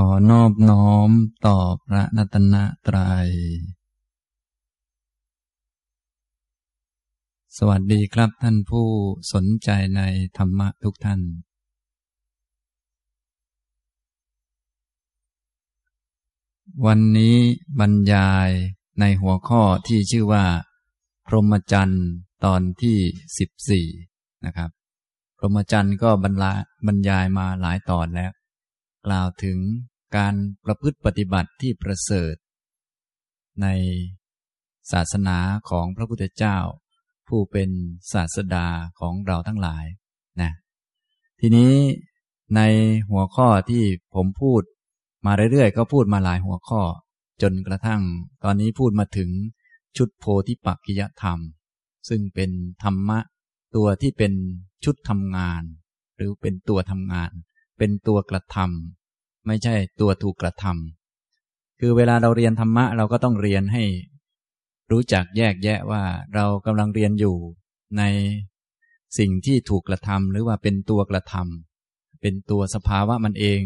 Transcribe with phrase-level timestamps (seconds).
[0.00, 1.10] ขอนอบน้อม
[1.46, 2.54] ต่อพระนัตน
[2.86, 3.28] ตรัย
[7.56, 8.88] สวัสดีครับท่านผู้
[9.32, 10.02] สนใจใน
[10.36, 11.20] ธรรมะทุกท่าน
[16.86, 17.36] วันนี้
[17.80, 18.50] บรรยาย
[19.00, 20.44] ในหัวข้อที่ชื่อว่า
[21.26, 22.06] พรหมจรรย์
[22.44, 22.98] ตอนที่
[23.38, 23.86] สิบสี่
[24.44, 24.70] นะครับ
[25.38, 26.10] พรหมจรรย์ก็
[26.86, 28.32] บรรยายมาหลายตอนแล้ว
[29.06, 29.58] กล่าวถึง
[30.16, 30.34] การ
[30.64, 32.34] ประพฤติปฏิบัติที่ประเสริฐ
[33.62, 33.66] ใน
[34.92, 35.38] ศาสนา
[35.70, 36.58] ของพระพุทธเจ้า
[37.28, 37.70] ผู้เป็น
[38.12, 38.66] ศาสดา
[39.00, 39.84] ของเราทั้งหลาย
[40.40, 40.52] นะ
[41.40, 41.72] ทีนี้
[42.56, 42.60] ใน
[43.10, 43.84] หัวข้อที่
[44.14, 44.62] ผมพูด
[45.26, 46.82] มาเรื่อยๆ ก็พูดมาหลายหัวข้อ
[47.42, 48.02] จนกระทั่ง
[48.44, 49.30] ตอนนี้พูดมาถึง
[49.96, 51.38] ชุดโพธิปักกิยธรรม
[52.08, 52.50] ซึ่งเป็น
[52.82, 53.18] ธรรมะ
[53.76, 54.32] ตัวที่เป็น
[54.84, 55.62] ชุดทำงาน
[56.16, 57.30] หรือเป็นตัวทำงาน
[57.78, 63.84] เป็นตัวกระทำไม่ใช่ตัวถูกกระทำคือเวลาเราเรียนธรรมะเราก็ต้องเรียนให้
[64.90, 66.02] รู้จักแยกแยะว่า
[66.34, 67.36] เรากำลังเรียนอยู่
[67.98, 68.02] ใน
[69.18, 73.62] สิ่งที่ถูกกระทำหรือว่าเป็นตัวกระทำเป็นตัวสภาวะมันเอง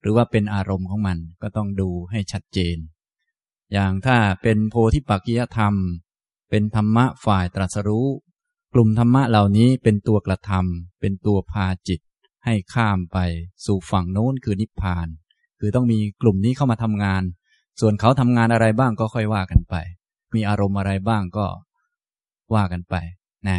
[0.00, 2.76] หรือว่าเป็นอารมณ์ของมันก็ต้องดูให้ชัดเจน
[3.72, 5.74] อย่างถ้าเป็นโพธิปักกิยธรรม
[6.50, 8.06] เป็นธรรมะฝ่ายตรัสรู้
[8.74, 12.00] กลุ่มธรรมะเหล่านี้เป็นตัวกระทำเป็นตัวพาจิต
[12.44, 13.18] ให้ข้ามไป
[13.66, 15.08] สู่ฝั่งโน้นคือนิพพาน
[15.60, 17.22] คือต้องมีกลุ่มนี้เข้ามาทำงาน
[17.80, 19.74] ส่วนเขาทำงานอะไรบ้างก็ค่อยว่ากันไป
[20.34, 21.46] มีอารมณ์อะไรบ้างก็
[22.54, 22.94] ว่ากันไป
[23.48, 23.58] นะ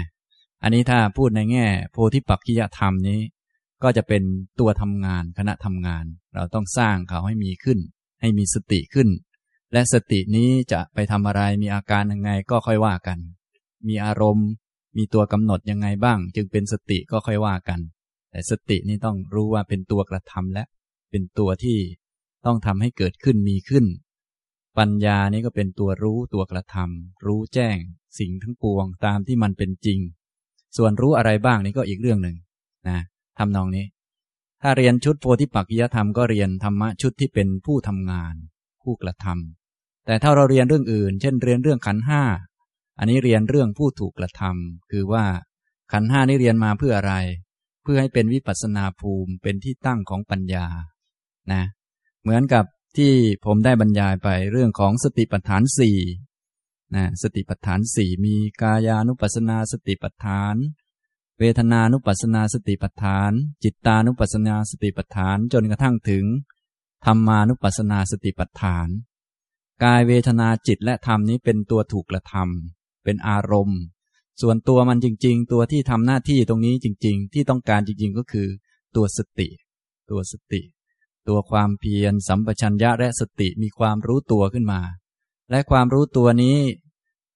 [0.63, 3.19] อันนี้ถ้าพูดในแง่ โพธิปักขิยธรรมนี้
[3.83, 4.23] ก็จะเป็น
[4.59, 7.79] ตัวทำงานคณะทำงาน เราต้องสร้างเขาให้มีขึ้น
[8.21, 9.09] ให้มีสติขึ้น
[9.73, 13.19] และสตินี้จะไปทำอะไรมีอาการยังไงก็ค่อยว่ากัน
[13.87, 14.47] มีอารมณ์
[14.97, 17.79] มีตัวกำหนดยังไงบ้าง จึงเป็นสติก็ค่อยว่ากัน
[18.33, 20.63] แต่สตินี่ต้องรู้ว่าเป็นตัวกระทำและ
[21.11, 21.77] เป็นตัวที่
[22.45, 23.85] ต้องทำให้เกิดขึ้นมีขึ้น
[24.77, 27.77] ปัญญานี่ก็เป็นตัวรู้ตัวกระทำรู้แจ้ง
[28.19, 29.99] สิ่งทั้งปวงตามที่มันเป็นจริง
[30.77, 32.35] ส่วนรู้อะไรบ้างนี่ก็อีกเรื่องหนึ่ง
[32.89, 32.99] นะ
[33.37, 33.85] ทำนองนี้
[34.61, 38.35] ถ้าเรียนชุดโพธิปักกิยธรรมก็เรียนธรรมะชุดที่เป็นผู้ทำงาน
[38.83, 42.23] ผู้กระทำแต่ถ้าเราเรียนเรื่องอื่น เช่นเรียนเรื่องขันห้า
[42.99, 45.25] อันนี้เรียนเรื่องผู้ถูกกระทำคือว่า
[45.91, 47.13] ขันห้านี่เรียนมาเพื่ออะไร
[47.83, 50.67] เพื่อให้เป็นวิปัสนาภูมิเป็นที่ตั้งของปัญญา
[51.51, 51.63] นะ
[52.21, 52.65] เหมือนกับ
[52.97, 53.13] ที่
[53.45, 55.99] ผมได้บรรยายไปเรื่องของสติปัฏฐานสี่
[56.95, 60.55] นะสติปัฏฐานสี่มีกายานุปัสนาสติปัฏฐาน
[61.39, 63.31] เวทนานุปัสนาสติปัฏฐาน
[63.63, 66.25] จิตตานุปัสนาสติปัฏฐานจนกระทั่งถึง
[67.05, 68.87] ธรรมานุปัสนาสติปัฏฐาน
[69.83, 73.79] กายเวทนาจิตและธรรมนี้เป็นตัวถูกกระทำเป็นอารมณ์
[74.41, 78.47] ส่วนตัวมันจริง ๆ ตัวที่ทำหน้าที่ตรงนี้จริง ๆ ที่ต้องการจริง ๆ ก็คือ
[78.95, 79.47] ตัวสติ
[80.09, 80.61] ตัวสติ
[81.27, 84.81] ตัวความเพียรสัมปชัญญะและสติมีความรู้ตัวขึ้นมา
[85.51, 86.57] และความรู้ตัวนี้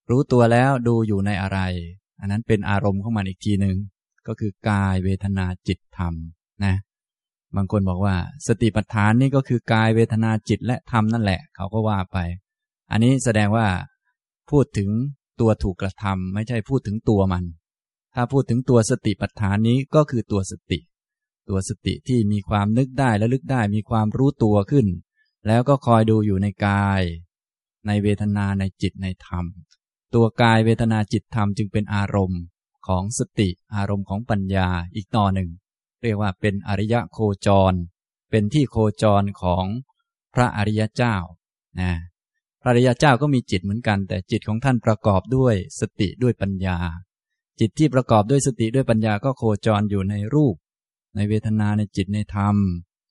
[0.09, 1.59] รู้ตัวแล้วดูอยู่ในอะไร
[2.19, 3.77] อันนั้นเป็นอารมณ์ของมันอีกทีหนึ่ง
[4.27, 6.13] ก็คือกายเวทนาจิตธรรม
[6.65, 6.75] นะ
[7.55, 8.15] บางคนบอกว่า
[8.47, 12.17] สติปัฏฐานนี่ก็คือกายเวทนาจิตและธรรมนั่นแหละ เขาก็ว่าไป
[12.91, 13.67] อันนี้แสดงว่า
[14.49, 14.89] พูดถึง
[15.39, 17.43] ตัวถูกกระทำไม่ใช่พูดถึงตัวมัน
[18.15, 20.79] ถ้าพูดถึงตัวสติปัฏฐานนี้ก็คือตัวสติ
[21.49, 24.87] ตัวสติที่มีความนึกได้และลึกได้มีความรู้ตัวขึ้น
[25.47, 27.01] แล้วก็คอยดูอยู่ในกาย
[27.87, 29.45] ในเวทนาในจิตในธรรม
[30.13, 32.41] ตัวกายเวทนาจิตธรรมจึงเป็นอารมณ์
[32.87, 35.49] ของสติอารมณ์ของปัญญาอีกต่อหนึ่ง
[36.03, 37.73] เรียกว่าเป็นอริยะโคจร
[38.29, 39.65] เป็นที่โคจรของ
[40.33, 41.15] พระอริยเจ้า
[41.79, 41.91] นะ
[42.67, 46.77] ระริยเจ้าก็มีจิตเหมือนกัน แต่จิตของท่านประกอบด้วยสติด้วยปัญญา
[47.59, 50.55] จิตที่ประกอบด้วยสติด้วยปัญญาก็โคจรอยู่ในรูป
[51.15, 52.55] ในเวทนาในจิตในธรรม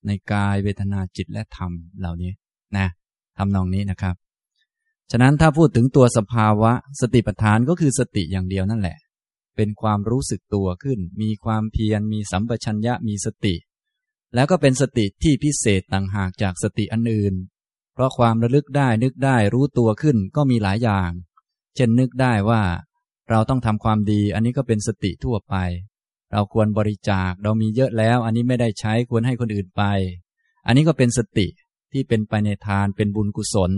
[0.06, 2.32] ในกายเวทนาจิตและธรรมเหล่านี้
[2.76, 2.86] นะ
[3.38, 4.14] ทำนองนี้นะครับ
[5.10, 8.96] ฉะนั้นถ้าพูดถึงตัวสภาวะ สติปัฏฐานก็คือสติอย่างเดียวนั่นแหละ
[9.56, 13.54] เป็นความรู้สึกตัวขึ้น มีความเพียรมีสัมปชัญญะมีสติ
[14.34, 17.34] แล้วก็เป็นสติที่พิเศษต่างหากจากสติอันอื่น
[17.96, 21.10] เพราะความระลึกได้นึกได้รู้ตัวขึ้นก็มีหลายอย่าง
[21.74, 22.62] เช่นนึกได้ว่า
[23.30, 25.54] เราต้องทำความดีอันนี้ก็เป็นสติทั่วไป
[26.32, 29.82] เราควรบริจาคเรามีเยอะแล้ว อันนี้ไม่ได้ใช้ควรให้คนอื่นไป
[30.66, 31.46] อันนี้ก็เป็นสติ
[31.92, 33.72] ที่เป็นไปในทานเป็นบุญกุศล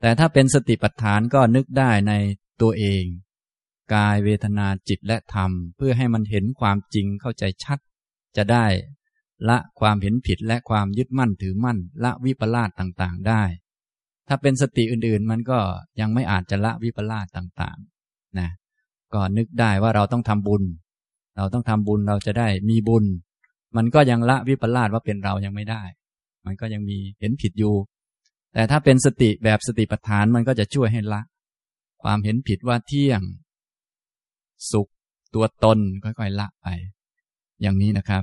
[0.00, 2.12] แต่ถ้าเป็นสติปัฏฐานก็นึกได้ใน
[2.60, 3.04] ตัวเอง
[3.94, 7.78] กายเวทนาจิตและธรรม เพื่อให้มันเห็นความจริงเข้าใจชัด
[8.36, 8.66] จะได้
[9.48, 13.42] ละความเห็นผิดและความยึดมั่นถือมั่น ละวิปลาสต่างๆได้
[14.28, 15.58] ถ้าเป็นสติอื่นๆ มันก็
[16.00, 18.48] ยังไม่อาจจะละวิปลาสต่างๆนะ
[19.14, 20.62] ก็นึกได้ว่าเราต้องทำบุญ
[21.36, 23.04] เราต้องทำบุญเราจะได้มีบุญ
[23.76, 25.82] มันก็ยังละวิปลาสว่าเป็นเรายังไม่ได้
[26.46, 27.74] มันก็ยังมีเห็นผิดอยู่
[28.52, 31.20] แต่ถ้าเป็นสติแบบสติปัฏฐานมันก็จะช่วยให้ละ
[32.02, 33.22] ความเห็นผิดว่าเที่ยง
[34.72, 34.88] สุข
[35.34, 36.66] ตัวตนค่อยๆละไป
[37.62, 38.22] อย่างนี้นะครับ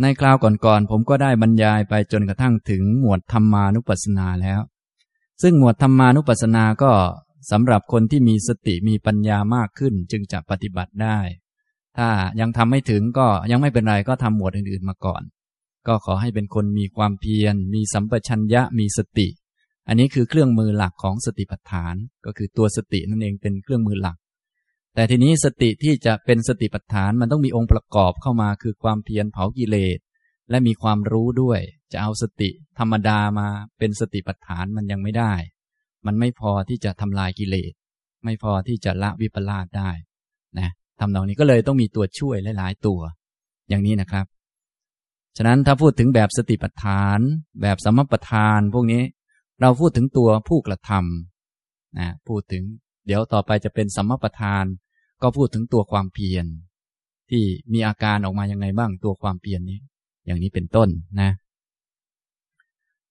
[0.00, 4.60] ในคราวก่อนๆผมก็ได้บรรยายไปจนกระทั่งถึงหมวดธรรมานุปัสสนาแล้ว
[5.42, 6.92] ซึ่งหมวดธรรมานุปัสสนาก็
[7.50, 11.18] สำหรับคนที่มีสติมีปัญญามากขึ้นจึงจะปฏิบัติได้
[11.96, 12.08] ถ้า
[12.40, 15.22] ยังทำไม่ถึงก็ยังไม่เป็นไรก็ทำหมวดอื่นๆมาก่อน
[15.86, 19.28] ก็ขอให้เป็นคนมีความเพียร มีสัมปชัญญะมีสติ
[19.88, 21.94] อันนี้คือเครื่องมือหลักของสติปัฏฐาน
[22.24, 24.16] ก็คือตัวสตินั่นเองเป็นเครื่องมือหลัก
[24.96, 29.98] แต่ทีนี้สติที่จะเป็นสติปัฏฐานมันต้องมีองค์ประกอบเข้ามาคือความเพียรเผากิเลส
[30.50, 31.60] และมีความรู้ด้วย
[31.92, 33.48] จะเอาสติธรรมดามา
[33.78, 35.32] เป็นสติปัฏฐานมันยังไม่ได้
[36.06, 37.72] มันไม่พอที่จะทำลายกิเลส
[38.24, 39.90] ไม่พอที่จะละวิปลาสได้
[40.58, 40.68] นะ
[41.00, 43.00] ทำนองนี้ก็เลยต้องมีตัวช่วยหลาย ๆ ตัว
[43.68, 44.26] อย่างนี้นะครับ
[45.36, 47.18] ฉะนั้นถ้าพูดถึงแบบสติปัฏฐาน
[47.62, 49.02] แบบสมปัฏฐาน พวกนี้
[49.60, 52.62] เราพูดถึงตัวผู้กระทำนะพูดถึง
[53.06, 54.64] เดี๋ยวต่อไปจะเป็นสมปัฏฐาน
[55.22, 56.46] ก็พูดถึงตัวความเพียร
[57.30, 59.78] ที่มีอาการออกมายังไงบ้างตัวความเพียรนี้
[60.26, 60.88] อย่างนี้เป็นต้น
[61.20, 61.30] นะ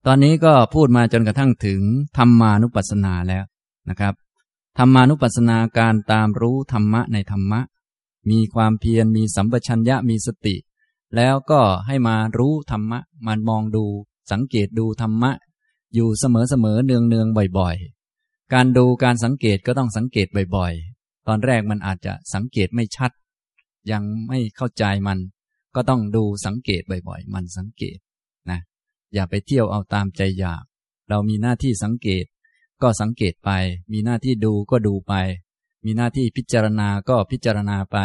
[0.05, 1.81] ตอนนี้ก็พูดมาจนกระทั่งถึง
[2.17, 3.43] ธรรมานุปัสสนาแล้ว
[3.89, 4.13] นะครับ
[4.77, 7.61] ธรรมานุปัสสนาการตามรู้ธรรมะในธรรมะ
[8.29, 10.55] มีความเพียรมีสัมปชัญญะมีสติ
[11.15, 13.85] แล้วก็ให้มารู้ธรรมะมันมองดู
[14.31, 15.31] สังเกตดูธรรมะ
[15.93, 17.27] อยู่เสมอเสมอเนืองเนือง
[17.57, 20.73] บ่อยๆ การดูการสังเกตก็ต้องสังเกตบ่อย
[21.27, 23.11] ตอนแรกมันอาจจะสังเกตไม่ชัด
[23.91, 25.19] ยังไม่เข้าใจมัน
[25.75, 27.97] ก็ต้องดูสังเกตบ่อยๆ มันสังเกต
[28.49, 28.59] นะ
[29.13, 30.63] อย่าไปเที่ยวเอาตามใจอยาก
[31.09, 32.25] เรามีหน้าที่สังเกต
[32.81, 33.51] ก็สังเกตไป
[33.91, 35.13] มีหน้าที่ดูก็ดูไป
[35.85, 37.97] มีหน้าที่พิจารณาก็พิจารณาไป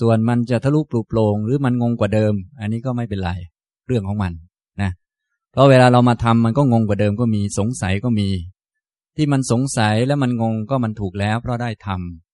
[0.00, 3.30] ส่วนมันจะทะลุปลุกโปร่งหรือมันงงกว่าเดิม อันนี้ก็ไม่เป็นไร
[3.86, 4.32] เรื่องของมัน
[4.82, 4.90] นะ
[5.52, 8.28] เพราะเวลาเรามาทำมันก็งงกว่าเดิมก็มีสงสัยก็มี
[9.16, 12.25] ที่มันสงสัยแล้วมันงงก็มันถูกแล้วเพราะได้ทำ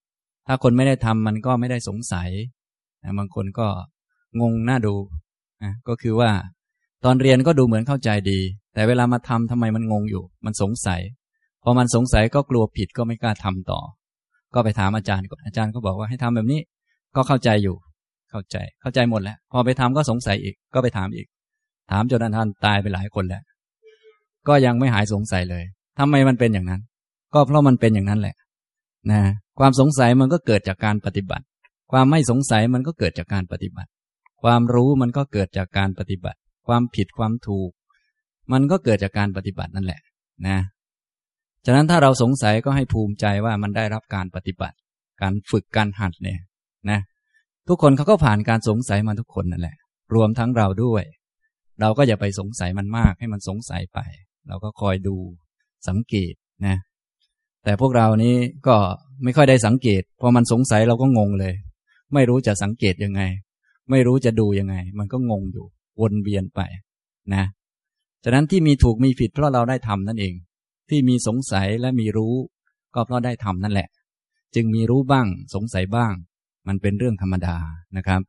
[0.47, 2.29] ถ้าคนไม่ได้ทำมันก็ไม่ได้สงสัย
[3.19, 3.67] บางคนก็
[4.41, 4.94] งงหน่าดู
[5.62, 6.31] นะก็คือว่า
[7.05, 8.41] ตอนเรียนก็ดูเหมือนเข้าใจดี
[8.75, 11.00] แต่เวลามาทำทำไมมันงงอยู่ มันสงสัย
[11.62, 13.81] พอมันสงสัยก็กลัวผิดก็ไม่กล้าทำต่อ
[14.55, 16.61] ก็ไปถามอาจารย์ก่อาจารย์ก็บอกว่าให้ทำแบบนี้
[17.17, 17.77] ก็เข้าใจอยู่
[18.31, 21.27] เข้าใจ เข้าใจหมดแล้ว พอไปทำก็สงสัยอีก ก็ไปถามอีก
[21.91, 23.43] ถามจนท่านตายไปหลายคนแล้ว
[24.49, 25.65] ก็ยังไม่หายสงสัยเลย
[25.99, 26.81] ทำไมมันเป็นอย่างนั้น
[27.35, 28.37] ก็เพราะมันเป็นอย่างนั้นแหละ
[29.11, 29.21] นะ
[29.58, 31.44] ความสงสัยมันก็เกิดจากการปฏิบัติ
[31.93, 33.90] ความไม่สงสัยมันก็เกิดจากการปฏิบัติ
[34.43, 37.70] ความรู้มันก็เกิดจากการปฏิบัติ ความผิดความถูก
[38.52, 40.00] มันก็เกิดจากการปฏิบัตินั่นแหละ
[40.46, 40.58] นะ
[41.66, 44.76] ฉะนั้นถ้าเราสงสัยก็ให้ภูมิใจว่ามันได้รับการปฏิบัติ
[45.22, 46.38] การฝึกการหัดเนี่ย
[46.90, 47.00] นะ
[47.69, 49.76] ทุกคนเขาก็ผ่านการสงสัยมาทุกคนนั่นแหละ
[50.14, 51.04] รวมทั้งเราด้วย
[51.81, 53.99] เราก็อย่าไปสงสัยมันมากให้มันสงสัยไป
[54.49, 55.16] เราก็คอยดู
[55.88, 56.34] สังเกต
[56.66, 56.76] นะ
[57.64, 58.37] แต่พวกเรานี้
[58.67, 58.76] ก็
[59.23, 61.55] ไม่ค่อยได้สังเกต พอมันสงสัยเราก็งงเลย
[62.14, 63.23] ไม่รู้จะสังเกตยังไง
[63.91, 65.67] ไม่รู้จะดูยังไง มันก็งงอยู่
[66.00, 66.61] วนเวียนไป
[67.35, 67.44] นะ
[68.25, 70.35] ฉะนั้นที่มีถูกมีผิดเพราะเราได้ทำนั่นเอง
[70.91, 72.35] ที่มีสงสัยและมีรู้
[72.94, 73.88] ก็เพราะได้ทำนั่นแหละ
[74.55, 76.14] จึงมีรู้บ้าง สงสัยบ้าง
[76.69, 77.56] มันเป็นเรื่องธรรมดา
[77.97, 78.23] นะครับ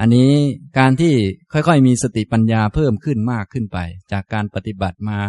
[0.00, 0.32] อันนี้
[0.78, 1.14] การที่
[1.52, 3.78] ค่อยๆ มีสติปัญญาเพิ่มขึ้นมากขึ้นไป
[4.12, 5.20] จากการปฏิบัติมา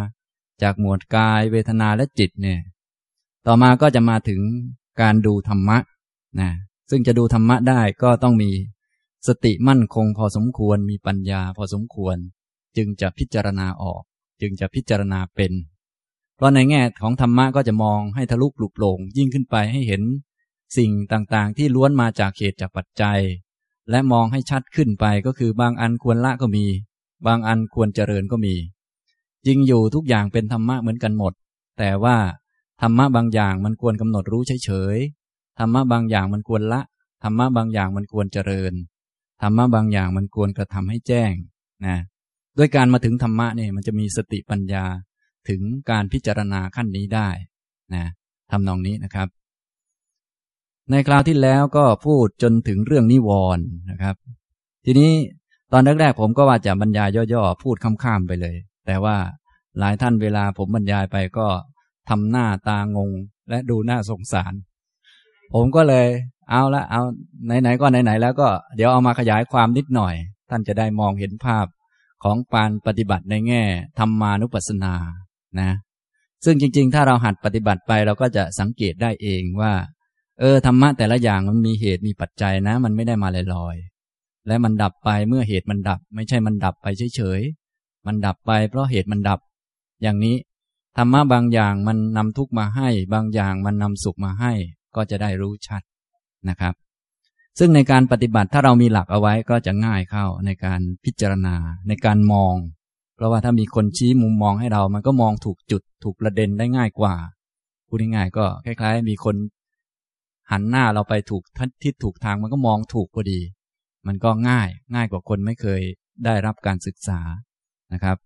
[0.62, 2.60] จากหมวดกาย เวทนาและจิตเนี่ย
[3.46, 4.40] ต่อมาก็จะมาถึง
[5.00, 5.78] การดูธรรมะ
[6.40, 6.50] นะ
[6.90, 8.50] ซึ่งจะดูธรรมะได้ก็ต้องมี
[9.26, 12.16] สติมั่นคงพอสมควรมีปัญญาพอสมควร
[12.76, 14.02] จึงจะพิจารณาออก
[14.40, 15.52] จึงจะพิจารณาเป็น
[16.36, 20.02] เพราะในแง่ของธรรมะก็จะมองให้ทะลุปลุกโปร่งยิ่งขึ้นไปให้เห็น
[20.76, 23.20] สิ่งต่างๆ ที่ล้วนมาจากเหตุจากปัจจัย
[23.90, 26.64] และมองให้ชัดขึ้นไปก็คือบางอันควรละก็มี
[27.26, 28.54] บางอันควรเจริญก็มี
[29.46, 31.32] จริงอยู่ทุกอย่างเป็นธรรมะเหมือนกันหมด
[31.78, 32.16] แต่ว่า
[32.86, 36.80] ธรรมะบางอย่างมันควรกำหนดรู้เฉยๆธรรมะบางอย่างมันควรละ
[37.22, 38.72] ธรรมะบางอย่างมันควรเจริญ
[39.42, 41.32] ธรรมะบางอย่างมันควรกระทำให้แจ้ง
[41.86, 41.96] นะ
[42.58, 44.84] ด้วยการมาถึงธรรมะเนี่ยมันจะมีสติปัญญา
[45.48, 45.60] ถึง
[45.90, 47.28] การพิจารณาขั้นนี้ได้
[47.94, 48.04] นะ
[48.50, 49.28] ทำนองนี้นะครับ
[50.90, 54.16] ในคราวที่แล้วก็พูดจนถึงเรื่องนิวรณ์นะครับ
[54.84, 55.12] ทีนี้
[55.72, 59.16] ตอนแรกๆผมก็ว่าจะบรรยายย่อๆพูดข้ามๆไปเลย แต่ว่า
[59.78, 61.46] หลายท่านเวลาผมบรรยายไปก็
[62.08, 63.10] ทำหน้าตางง
[63.50, 64.52] และดูน่าสงสาร
[65.54, 66.06] ผมก็เลย
[66.50, 67.02] เอาละเอา
[67.46, 70.14] ไหนๆก็ไหนๆแล้วก็เดี๋ยวเอามาขยายความนิดหน่อย
[70.50, 71.66] ท่านจะได้มองเห็นภาพ
[72.24, 73.62] ของปานปฏิบัติในแง่
[73.98, 74.94] ธรรมานุปัสสนา
[75.60, 75.70] นะ
[76.44, 79.72] ซึ่งจริง ๆ ถ้าเราหัดปฏิบัติไปเราก็จะสังเกตได้เองว่า
[80.40, 89.40] เออธรรมะแต่ละอย่างมันมีเหตุมีปัจจัยนะ มันไม่ได้มาลอยๆและมันดับไปเมื่อเหตุมันดับ ไม่ใช่มันดับไปเฉยๆมันดับไปเพราะเหตุมันดับ
[90.02, 90.36] อย่างนี้
[90.96, 94.52] ธรรมะบางอย่างมันนำทุกมาให้ บางอย่างมันนำสุขมาให้
[94.96, 95.82] ก็จะได้รู้ชัด
[96.48, 96.74] นะครับ
[97.58, 101.56] ซึ่งในการปฏิบัติถ้าเรามีหลักเอาไว้ก็จะง่ายเข้าในการพิจารณา
[101.88, 102.54] ในการมอง
[103.16, 107.14] เพราะว่าถ้ามีคนชี้มุมมองให้เรา มันก็มองถูกจุดถูกประเด็นได้ง่ายกว่า
[107.88, 109.36] พูดง่ายๆก็คล้ายๆ มีคน
[110.50, 111.42] หันหน้าเราไปถูก
[111.82, 113.40] ทิศถูกทางมันก็มองถูกพอดี
[114.06, 115.82] มันก็ง่ายง่ายกว่าคนไม่เคย
[116.24, 117.20] ได้รับการศึกษา
[117.92, 118.16] นะครับ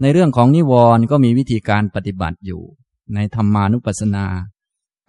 [0.00, 2.62] ในเรื่องของนิวรณ์ก็มีวิธีการปฏิบัติอยู่
[3.14, 4.26] ในธรรมานุปัสสนา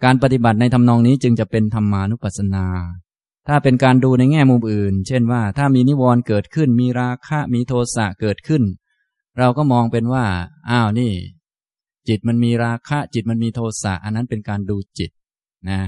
[0.04, 2.66] การปฏิบัติในทำนองนี้จึงจะเป็นธรรมานุปัสสนา
[3.48, 8.62] ถ้าเป็นการดูในแง่มุมอื่น เช่นว่าถ้ามีนิวรณ์เกิดขึ้น มีราคะมีโทสะเกิดขึ้น
[9.38, 10.24] เราก็มองเป็นว่า
[10.70, 11.12] อ้าวนี่
[12.08, 15.10] จิตมันมีราคะ จิตมันมีโทสะอันนั้นเป็นการดูจิต
[15.70, 15.80] นะ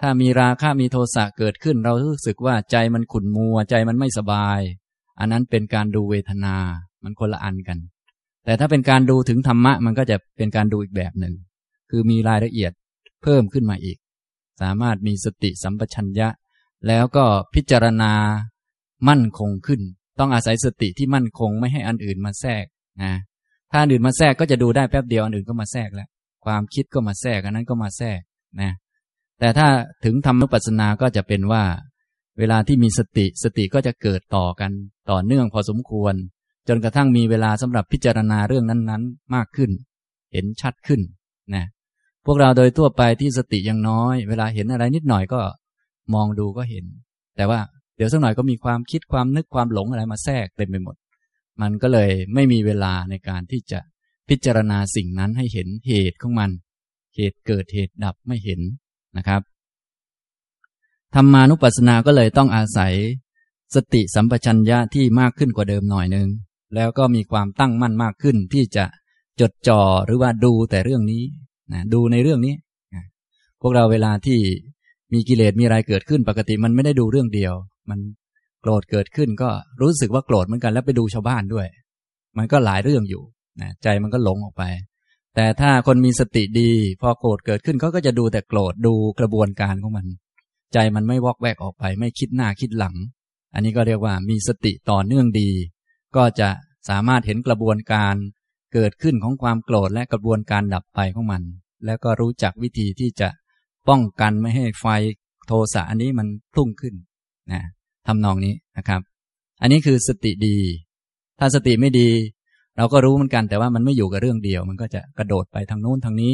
[0.00, 4.60] ถ้ามีราคะมีโทสะเกิดขึ้น เรารู้สึกว่าใจมันขุ่นมัว ใจมันไม่สบาย
[5.18, 6.56] อันนั้นเป็นการดูเวทนา
[7.02, 7.78] มันคนละอันกัน
[8.44, 11.34] แต่ถ้าเป็นการดูถึงธรรมะมันก็จะเป็นการดูอีกแบบหนึ่ง
[11.90, 12.72] คือมีรายละเอียด
[13.22, 13.98] เพิ่มขึ้นมาอีก
[14.62, 16.28] สามารถมีสติสัมปชัญญะ
[16.88, 17.24] แล้วก็
[17.54, 18.12] พิจารณา
[19.08, 19.80] มั่นคงขึ้น
[20.18, 22.64] ต้องอาศัยสติที่มั่นคงไม่ให้อันอื่นมาแทรก
[23.02, 23.12] นะ
[23.70, 26.08] ถ้าอันอื่นมาแทรกก็จะดูได้แป๊บเดียวอันอื่นก็มาแทรกแล้ว
[26.44, 28.20] ความคิดก็มาแทรกอันนั้นก็มาแทรก
[28.60, 28.72] นะ
[29.40, 29.68] แต่ถ้า
[30.04, 31.62] ถึงธรรมปัสสนาก็จะเป็นว่า
[32.38, 34.70] เวลาที่มีสติสติก็จะเกิดต่อกัน
[35.10, 36.14] ต่อเนื่องพอสมควร
[36.68, 39.70] จนกระทั่งมีเวลาสำหรับพิจารณาเรื่องนั้นๆ มากขึ้น
[40.32, 41.00] เห็นชัดขึ้น
[41.54, 41.64] นะ
[42.26, 45.40] พวกเราโดยทั่วไปที่สติยังน้อย เวลาเห็นอะไรนิดหน่อยก็
[46.14, 46.84] มองดูก็เห็น
[47.36, 47.60] แต่ว่า
[47.96, 50.96] เดี๋ยวสักหน่อยก็มีความคิดความนึกความหลงอะไรมาแทรกเต็มไปหมด
[51.62, 53.80] มันก็เลยไม่มีเวลาในการที่จะ
[54.28, 56.50] พิจารณาสิ่งนั้นให้เห็นเหตุของมัน
[57.16, 58.60] เหตุเกิดเหตุดับไม่เห็น
[59.16, 59.42] นะครับ
[61.14, 62.94] ธรรมานุปัสสนาก็เลยต้องอาศัย
[63.74, 66.28] สติสัมปชัญญะที่มากขึ้นกว่าเดิมหน่อยหนึ่ง
[66.74, 68.84] แล้วก็มีความตั้งมั่นมากขึ้น ที่จะ
[69.40, 71.22] จดจ่อหรือว่าดูแต่เรื่องนี้
[71.72, 72.54] นะดูในเรื่องนี้
[72.94, 73.04] นะ
[73.60, 74.38] พวกเราเวลาที่
[75.12, 77.54] มีกิเลสมีอะไรเกิดขึ้นปกติมันไม่ได้ดูเรื่องเดียว
[77.90, 77.98] มัน
[78.62, 79.50] โกรธเกิดขึ้นก็
[79.80, 81.66] รู้สึกว่าโกรธเหมือนกันแล้วไปดูชาวบ้านด้วย
[82.38, 83.22] มันก็หลายเรื่องอยู่
[83.60, 84.64] นะใจมันก็หลงออกไป
[85.34, 90.06] แต่ถ้าคนมีสติดี พอโกรธเกิดขึ้นเขาก็จะดูแต่โกรธดูกระบวนการของมัน
[90.72, 92.94] ใจมันไม่วอกแวกออกไป ไม่คิดหน้าคิดหลัง
[93.54, 95.50] อันนี้ก็เรียกว่ามีสติต่อเนื่องดี
[96.16, 96.48] ก็จะ
[96.88, 98.14] สามารถเห็นกระบวนการ
[98.74, 101.42] เกิดขึ้นของความโกรธและกระบวนการดับไปของมัน
[101.86, 103.28] แล้วก็รู้จักวิธีที่จะ
[103.88, 104.86] ป้องกันไม่ให้ไฟ
[105.46, 106.94] โทสะอันนี้มันพุ่งขึ้น
[107.52, 107.62] นะ
[108.06, 109.00] ทำนองนี้นะครับ
[109.62, 110.56] อันนี้คือสติดี
[111.38, 112.08] ถ้าสติไม่ดี
[112.76, 116.32] เราก็รู้เหมือนกัน แต่ว่ามันไม่อยู่กับเรื่องเดียว มันก็จะกระโดดไปทางนู้นทางนี้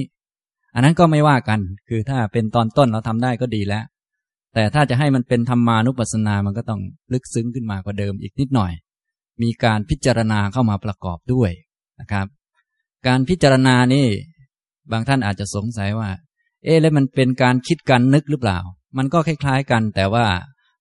[0.74, 3.84] อันนั้นก็ไม่ว่ากัน คือถ้าเป็นตอนต้นเราทำได้ก็ดีแล้ว
[4.54, 6.80] แต่ถ้าจะให้มันเป็นธรรมานุปัสสนา มันก็ต้อง
[7.12, 8.72] ลึกซึ้งขึ้นมากว่าเดิมอีกนิดหน่อย
[9.42, 11.50] มีการพิจารณาเข้ามาประกอบด้วย
[12.00, 12.26] นะครับ
[13.06, 14.06] การพิจารณานี่
[14.92, 16.10] บางท่านอาจจะสงสัยว่า
[16.64, 18.58] เอ๊ะแล้วมันเป็นการคิดการนึกหรือเปล่า
[18.96, 20.26] มันก็คล้ายๆกัน แต่ว่า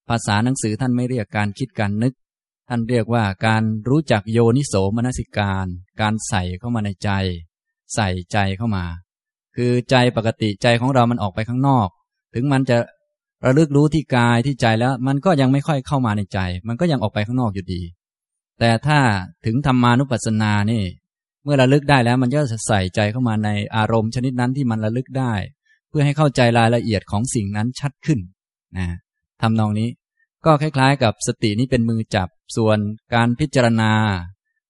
[0.09, 2.13] ภาษาหนังสือท่านไม่เรียกการคิดการนึก
[2.69, 5.65] ท่านเรียกว่าการรู้จักโยนิโสมนสิการ
[6.01, 7.09] การใส่เข้ามาในใจ
[7.95, 8.85] ใส่ใจเข้ามา
[9.55, 11.87] คือใจปกติใจของเรามันออกไปข้างนอก
[12.33, 12.77] ถึงมันจะ
[13.45, 17.81] ระลึกรู้ที่กายที่ใจแล้ว มันก็ยังไม่ค่อยเข้ามาในใจ มันก็ยังออกไปข้างนอกอยู่ดี
[18.59, 18.99] แต่ถ้า
[19.45, 20.83] ถึงธรรมานุปัสสนานี่
[21.43, 25.33] เมื่อระลึกได้แล้วมันก็จะใส่ใจเข้ามาในอารมณ์ชนิดนั้นที่มันระลึกได้
[25.89, 28.19] เพื่อให้เข้าใจรายละเอียดของสิ่งนั้นชัดขึ้น
[28.77, 28.87] นะ
[29.41, 29.89] ทำนองนี้
[30.45, 32.77] ก็คล้ายๆ กับสตินี้เป็นมือจับส่วน
[33.13, 33.91] การพิจารณา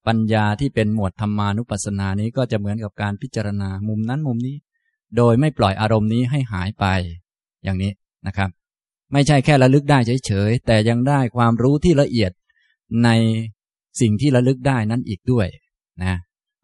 [0.08, 4.56] ปัญญาที่เป็นหมวดธรรมานุปัสสนานี้ก็จะเหมือนกับการพิจารณามุมนั้นมุมนี้
[5.18, 6.86] โดยไม่ปล่อยอารมณ์นี้ให้หายไป
[7.64, 7.92] อย่างนี้
[8.28, 8.50] นะครับ
[9.14, 12.32] ไม่ใช่แค่ระลึกได้เฉยๆแต่ยังได้ความรู้ที่ละเอียด
[13.04, 13.10] ใน
[14.02, 15.48] สิ่งที่ระลึกได้นั้นอีกด้วย
[16.04, 16.16] นะ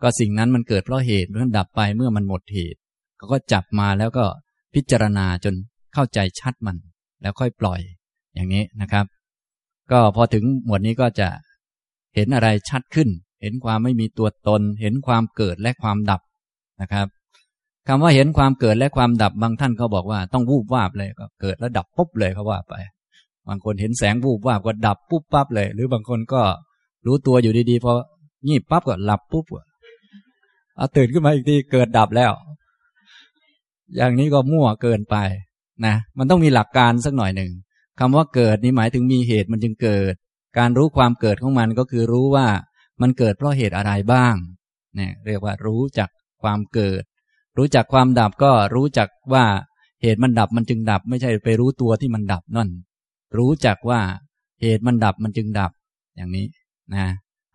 [0.01, 2.79] ก็สิ่งนั้นมันเกิดเพราะเหตุมันดับไปเมื่อมันหมดเหตุ
[3.17, 4.25] เขาก็จับมาแล้วก็
[4.73, 5.53] พิจารณาจน
[5.93, 6.77] เข้าใจชัดมัน
[7.21, 7.81] แล้วค่อยปล่อย
[8.35, 9.05] อย่างนี้นะครับ
[9.91, 11.27] ก็พอถึงหมวดนี้ก็จะ
[12.15, 13.09] เห็นอะไรชัดขึ้น
[13.41, 16.21] เห็นความไม่มีตัวตน เห็นความเกิดและความดับ
[16.81, 17.07] นะครับ
[17.87, 22.73] คำว่าเห็นความเกิดและความดับบางท่านเขาบอกว่าต้องวูบวาบเลยก็เกิดแล้วดับปุ๊บเลยเขาว่าไป
[23.47, 26.41] บางคนเห็นแสงวูบวาบก็ดับปุ๊บปั๊บเลย หรือบางคนก็
[27.05, 27.93] รู้ตัวอยู่ดีๆพอ
[28.47, 29.45] งีบปั๊บก็หลับปุ๊บ
[30.77, 32.31] เอาตื่นขึ้นมาอีกทีเกิดดับแล้ว
[33.95, 35.15] อย่างนี้ก็มั่วเกินไป
[35.85, 37.51] นะมันต้องมีหลักการสักหน่อยหนึ่ง
[37.99, 40.13] คำว่าเกิดนี่หมายถึงมีเหตุมันจึงเกิด
[40.57, 42.47] การรู้ความเกิดของมันก็คือรู้ว่า
[43.01, 44.35] มันเกิดเพราะเหตุอะไรบ้าง
[44.95, 46.09] เนี่ยเรียกว่ารู้จัก
[46.43, 47.03] ความเกิด
[47.57, 49.45] รู้จักความดับก็รู้จักว่า
[50.01, 52.69] เหตุมันดับมันจึงดับ ไม่ใช่ไปรู้ตัวที่มันดับนั่น
[53.37, 53.99] รู้จักว่า
[54.61, 55.71] เหตุมันดับมันจึงดับ
[56.15, 56.45] อย่างนี้
[56.93, 57.05] นะ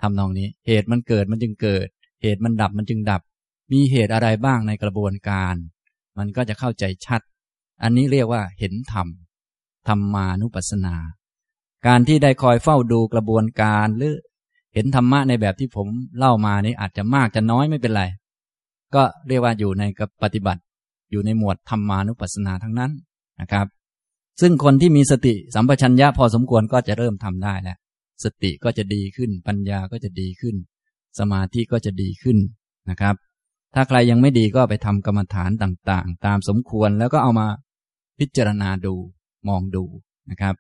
[0.03, 1.87] ทำนองนี้ เหตุมันเกิดมันจึงเกิด
[2.23, 3.23] เหตุมันดับมันจึงดับ
[3.73, 5.55] มีเหตุอะไรบ้างในกระบวนการ
[6.19, 7.21] มันก็จะเข้าใจชัด
[7.83, 9.09] อันนี้เรียกว่าเห็นธรรม
[9.89, 10.97] ธรรมานุปัสสนา
[11.87, 14.15] การที่ได้คอยเฝ้าดูกระบวนการหรือ
[14.75, 18.03] เห็นธรรมะในแบบที่ผมเล่ามานี้อาจจะมากจะน้อยไม่เป็นไร
[18.95, 20.61] ก็เรียกว่าอยู่ในกับปฏิบัติ
[21.11, 22.93] อยู่ในหมวดธรรมานุปัสสนาทั้งนั้น
[23.41, 23.67] นะครับ
[24.41, 27.79] ซึ่งคนที่มีสติสัมปชัญญะพอสมควรก็จะเริ่มทำได้แล้ว
[28.25, 30.57] สติก็จะดีขึ้น ปัญญาก็จะดีขึ้น
[31.19, 32.39] สมาธิก็จะดีขึ้น
[32.91, 33.15] นะครับ
[33.75, 37.47] ถ้าใครยังไม่ดีก็ไปทำกรรมฐานต่างๆ ตามสมควรแล้วก็เอามา
[38.19, 38.95] พิจารณาดู
[39.49, 39.85] มองดู
[40.31, 40.55] นะครับ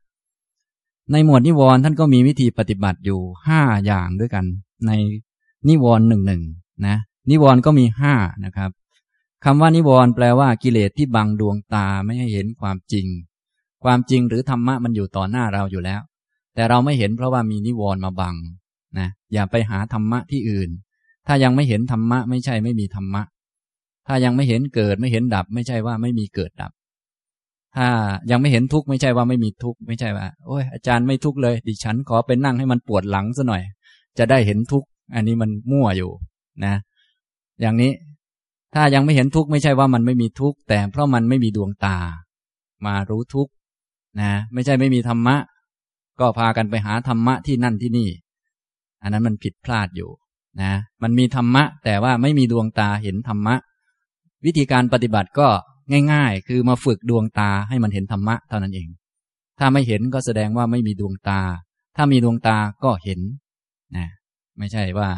[1.12, 4.44] ในหมวดนิวรณ์ท่านก็มีวิธีปฏิบัติอยู่ห้าอย่างด้วยกัน
[4.86, 4.92] ใน
[5.68, 6.42] นิวรณ์หนึ่งหนึ่ง
[6.86, 6.96] นะ
[7.30, 8.14] นิวรณ์ก็มีห้า
[8.44, 8.70] นะครับ
[9.44, 13.06] คำว่านิวรณ์แปลว่ากิเลสที่บังดวงตาไม่ให้เห็นความจริง
[13.84, 16.00] ความจริงหรือธรรมะมันอยู่ต่อหน้าเราอยู่แล้ว
[16.54, 18.34] แต่เราไม่เห็นเพราะว่ามีนิวรณ์มาบัง
[18.98, 20.70] นะอย่าไปหาธรรมะที่อื่น
[21.26, 23.22] ถ้ายังไม่เห็นธรรมะไม่ใช่ไม่มีธรรมะ
[24.06, 26.72] ถ้ายังไม่เห็นเกิดไม่เห็นดับ ไม่ใช่ว่าไม่มีเกิดดับ
[27.76, 27.88] ถ้า
[28.30, 33.62] ยังไม่เห็นทุกข์ไม่ใช่ว่าไม่มีทุกข์ไม่ใช่ว่าโอ้ยอาจารย์ไม่ทุกข์เลย ดิฉันขอไปนั่งให้มันปวดหลังซะหน่อย
[34.18, 36.10] จะได้เห็นทุกข์อันนี้มันมั่วอยู่
[36.64, 36.74] นะ
[37.60, 37.92] อย่างนี้
[38.74, 41.98] ถ้ายังไม่เห็นทุกข์ไม่ใช่ว่ามันไม่มีทุกข์แต่เพราะมันไม่มีดวงตา
[42.86, 43.52] มารู้ทุกข์
[44.20, 45.36] นะ ไม่ใช่ไม่มีธรรมะ
[46.20, 48.08] ก็พากันไปหาธรรมะที่นั่นที่นี่
[49.02, 50.10] อันนั้นมันผิดพลาดอยู่
[50.62, 50.72] นะ
[51.02, 53.54] มันมีธรรมะ แต่ว่าไม่มีดวงตาเห็นธรรมะ
[54.44, 55.48] วิธีการปฏิบัติก็
[56.12, 58.88] ง่าย ๆ คือมาฝึกดวงตาให้มันเห็นธรรมะเท่านั้นเอง
[59.58, 61.40] ถ้าไม่เห็นก็แสดงว่าไม่มีดวงตา
[61.96, 63.20] ถ้ามีดวงตาก็เห็น
[63.96, 64.06] นะ
[64.58, 65.10] ไม่ใช่ว่า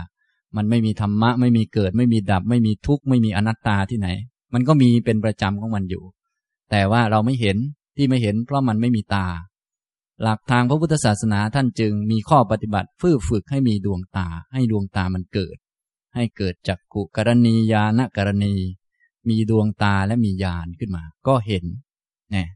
[0.56, 4.09] มันไม่มีธรรมะ ไม่มีเกิด ไม่มีดับ ไม่มีทุกข์ไม่มีอนัตตาที่ไหน
[4.54, 6.04] มันก็มีเป็นประจำของมันอยู่
[6.71, 7.56] แต่ว่าเราไม่เห็น
[7.97, 9.26] ที่ไม่เห็น เพราะมันไม่มีตา
[10.23, 15.57] หลักทางพระพุทธศาสนาท่านจึงมีข้อปฏิบัติฝื้ฝึกให้มีดวงตา ให้ดวงตามันเกิด
[16.14, 18.55] ให้เกิดจากกุกรณียานกรณี
[19.29, 21.64] มีดวงตาและมีญาณขึ้นมา ก็เห็น
[22.31, 22.46] เนี่ย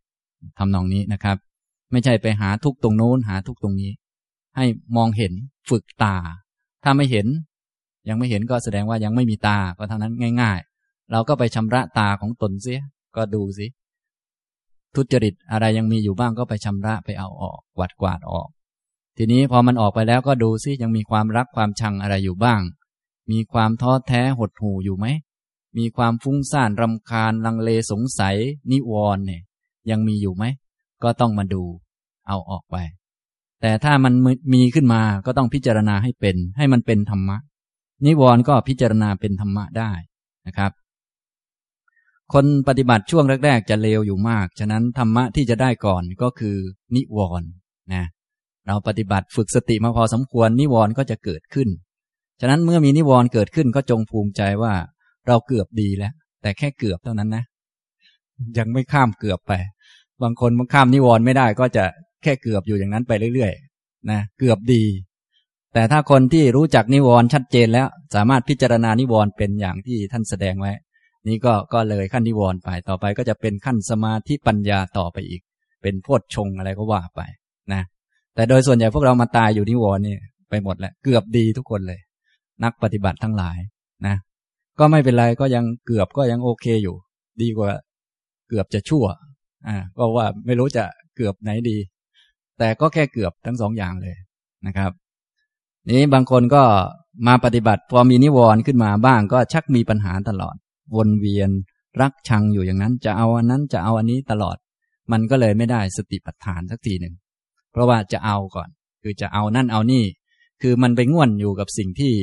[0.58, 1.36] ทำนองนี้นะครับ
[1.92, 3.90] ไม่ใช่ไปหาทุกตรงโน้นหาทุกตรงนี้
[4.56, 4.64] ให้
[4.96, 5.32] มองเห็น
[5.70, 6.16] ฝึกตา
[6.84, 7.26] ถ้าไม่เห็น
[8.08, 12.80] ยังไม่เห็นก็แสดงว่ายังไม่มีตาก็เท่านั้นง่าย ๆ เราก็ไปชำระตาของตนเสีย
[13.16, 13.66] ก็ดูสิ
[14.96, 18.48] ทุจริตอะไรยังมีอยู่บ้างก็ไปชำระไปเอาออกกวาดกวาดออก
[19.16, 22.60] ทีนี้พอมันออกไปแล้วก็ดูซิยังมีความรักความชังอะไรอยู่บ้าง
[23.30, 25.06] มีความท้อแท้หดหู่อยู่ไหม
[25.78, 28.36] มีความฟุ้งซ่านรำคาญลังเลสงสัย
[28.70, 29.42] นิวรณ์เนี่ย
[29.90, 30.44] ยังมีอยู่ไหม
[31.02, 31.62] ก็ต้องมาดู
[32.26, 32.76] เอาออกไป
[33.60, 34.14] แต่ถ้ามัน
[34.54, 37.36] มีขึ้นมาก็ต้องพิจารณาให้เป็น ให้มันเป็นธรรมะ
[38.06, 39.92] นิวรณ์ก็พิจารณาเป็นธรรมะได้
[40.46, 40.72] นะครับ
[42.34, 46.56] คนปฏิบัติช่วงแรก ๆ จะเลวอยู่มาก ฉะนั้นธรรมะที่จะได้ก่อนก็คือ
[46.96, 47.48] นิวรณ์
[47.94, 48.04] นะ
[48.66, 51.68] เราปฏิบัติฝึกสติมาพอสมควร นิวรณ์ก็จะเกิดขึ้น
[52.40, 54.74] ฉะนั้นเมื่อมีนิวรณ์เกิดขึ้นก็จงภูมิใจว่า
[55.26, 56.12] เราเกือบดีแล้ว
[56.42, 57.44] แต่แค่เกือบเท่านั้นนะ
[58.58, 59.52] ยังไม่ข้ามเกือบไป
[60.22, 61.84] บางคนมันข้ามนิวรณ์ไม่ได้ก็จะ
[62.22, 64.84] แค่เกือบอยู่อย่างนั้นไปเรื่อยๆ นะ เกือบดี
[65.74, 70.72] แต่ถ้าคนที่รู้จักนิวรณ์ชัดเจนแล้ว สามารถพิจารณานิวรณ์เป็นอย่างที่ท่านแสดงไว้
[71.28, 75.42] นี่ก็ก็เลยขั้นนิวรณ์ไปต่อไปก็จะเป็นขั้นสมาธิปัญญาต่อไปอีก
[75.82, 77.20] เป็นโพชฌงอะไรก็ว่าไป
[77.72, 77.82] นะ
[78.34, 80.16] แต่โดยส่วนใหญ่พวกเรามาตายอยู่นิวรณ์นี่
[80.50, 82.00] ไปหมดแล้วเกือบดีทุกคนเลย
[82.64, 83.58] นักปฏิบัติทั้งหลาย
[84.06, 84.16] นะ
[84.78, 86.96] ก็ไม่เป็นไรก็ยังเกือบก็ยังโอเคอยู่
[87.42, 87.70] ดีกว่า
[88.48, 89.04] เกือบจะชั่ว
[89.68, 90.84] อ่าก็ว่าไม่รู้จะ
[91.16, 91.76] เกือบไหนดี
[92.58, 94.16] แต่ก็แค่เกือบทั้งสองอย่างเลย
[94.66, 94.90] นะครับ
[95.90, 96.62] นี้บางคนก็
[97.26, 100.56] มาปฏิบัติพอมีนิวรณ์ขึ้นมาบ้างก็ชักมีปัญหาตลอด
[100.96, 101.50] วนเวียน
[102.00, 104.56] รักชังอยู่อย่างนั้น จะเอาอันนั้นจะเอาอันนี้ตลอด
[105.12, 107.14] มันก็เลยไม่ได้สติปัฏฐานสักทีหนึ่ง
[107.72, 108.68] เพราะว่าจะเอาก่อน
[109.02, 110.04] คือจะเอานั่นเอานี่
[110.62, 112.14] คือมันไปง่วนอยู่กับสิ่งที่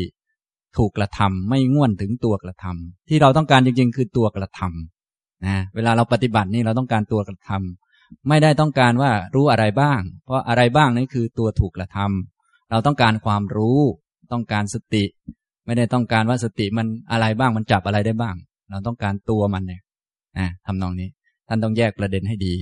[0.78, 13.80] ถูกกระทำไม่ง่วนถึงตัวกระทำที่เราต้องการจริง ๆ คือตัวกระทำนะเวลาเราปฏิบัตินี่เราต้องการตัวกระทำไม่ได้ต้องการว่ารู้อะไรบ้าง เพราะอะไรบ้างนี่คือตัวถูกกระทำเราต้องการความรู้
[14.32, 15.04] ต้องการสติ
[15.66, 18.36] ไม่ได้ต้องการว่าสติมันอะไรบ้างมันจับอะไรได้บ้าง
[18.70, 19.82] เราต้องการตัวมันเนี่ย
[20.38, 21.10] นะทำนองนี้
[21.48, 22.56] ท่านต้องแยกประเด็นให้ดี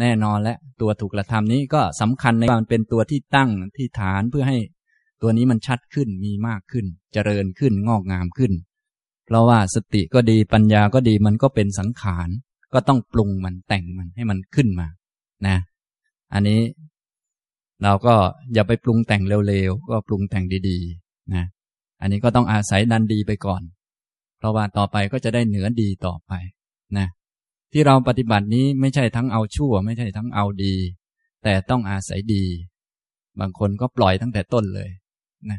[0.00, 4.58] แน่นอนและตัวถูกกระทำนี้ก็สำคัญในว่ามันเป็นตัวที่ตั้งที่ฐานเพื่อให้
[5.22, 8.52] ตัวนี้มันชัดขึ้นมีมากขึ้น เจริญขึ้นงอกงามขึ้น
[9.26, 12.28] เพราะว่าสติก็ดีปัญญาก็ดีมันก็เป็นสังขาร
[12.74, 14.88] ก็ต้องปรุงมันแต่งมันให้มันขึ้นมา
[15.46, 15.56] นะ
[16.32, 16.60] อันนี้
[17.82, 18.14] เราก็
[18.54, 21.44] อย่าไปปรุงแต่งเร็วๆ ก็ปรุงแต่งดีๆ นะ
[22.00, 23.62] อันนี้ก็ต้องอาศัยดันดีไปก่อน
[24.38, 26.32] เพราะว่าต่อไปก็จะได้เหนือดีต่อไป
[26.98, 27.06] นะ
[27.72, 30.74] ที่เราปฏิบัตินี้ไม่ใช่ทั้งเอาชั่ว ไม่ใช่ทั้งเอาดี
[31.44, 32.44] แต่ต้องอาศัยดี
[33.40, 34.90] บางคนก็ปล่อยตั้งแต่ต้นเลย
[35.50, 35.58] นะ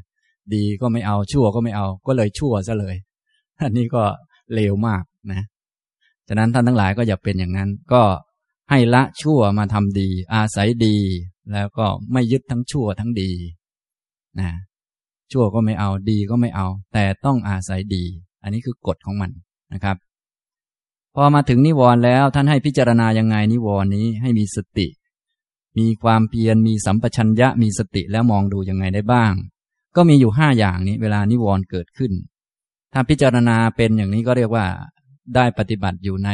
[0.54, 2.96] ดีก็ไม่เอาชั่วก็ไม่เอา ก็เลยชั่วซะเลย
[3.64, 4.04] อันนี้ก็
[4.54, 5.42] เลวมากนะ
[6.28, 8.04] ฉะนั้นท่านทั้งหลายก็อย่าเป็นอย่างนั้น ก็
[8.70, 10.98] ให้ละชั่วมาทำดี อาศัยดี
[11.52, 13.32] แล้วก็ไม่ยึดทั้งชั่วทั้งดี
[14.40, 14.50] นะ
[15.32, 18.06] ชั่วก็ไม่เอาดีก็ไม่เอา แต่ต้องอาศัยดี
[18.48, 19.32] อันนี้คือกฎของมัน
[19.74, 19.98] นะครับ
[21.16, 24.88] พอมาถึงนิวรณ์แล้วท่านให้พิจารณายังไงนิวรณ์นี้ให้มีสติ
[25.78, 29.34] มีความเพียรมีสัมปชัญญะมีสติแล้วมองดูยังไงได้บ้าง
[29.96, 32.12] ก็มีอยู่ห้าอย่างนี้ เวลานิวรณ์เกิดขึ้น
[32.94, 34.66] ถ้าพิจารณาเป็นอย่างนี้ก็เรียกว่า
[35.36, 36.30] ได้ปฏิบัติอยู่ใน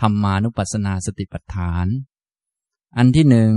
[0.00, 1.86] ธรรมานุปัสสนาสติปัฏฐาน
[2.96, 3.52] อันที่หนึ่ง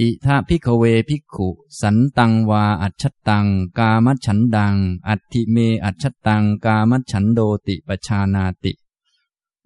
[0.00, 1.48] อิทาพิกเวพิกขุ
[1.80, 3.46] สันตังวาอัจฉตัง
[3.78, 4.76] กามัฉันดัง
[5.08, 8.72] อัติเมอัจฉตัง กามัฉันโดติปชานาติ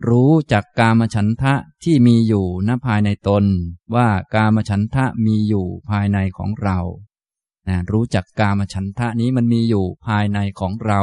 [0.09, 3.45] รู้จักกามฉันทะที่มีอยู่ณภายในตน
[3.95, 6.79] ว่ากามฉันทะมีอยู่ภายในของเรา
[7.69, 11.03] นะรู้จักกามฉันทะนี้มันมีอยู่ภายในของเรา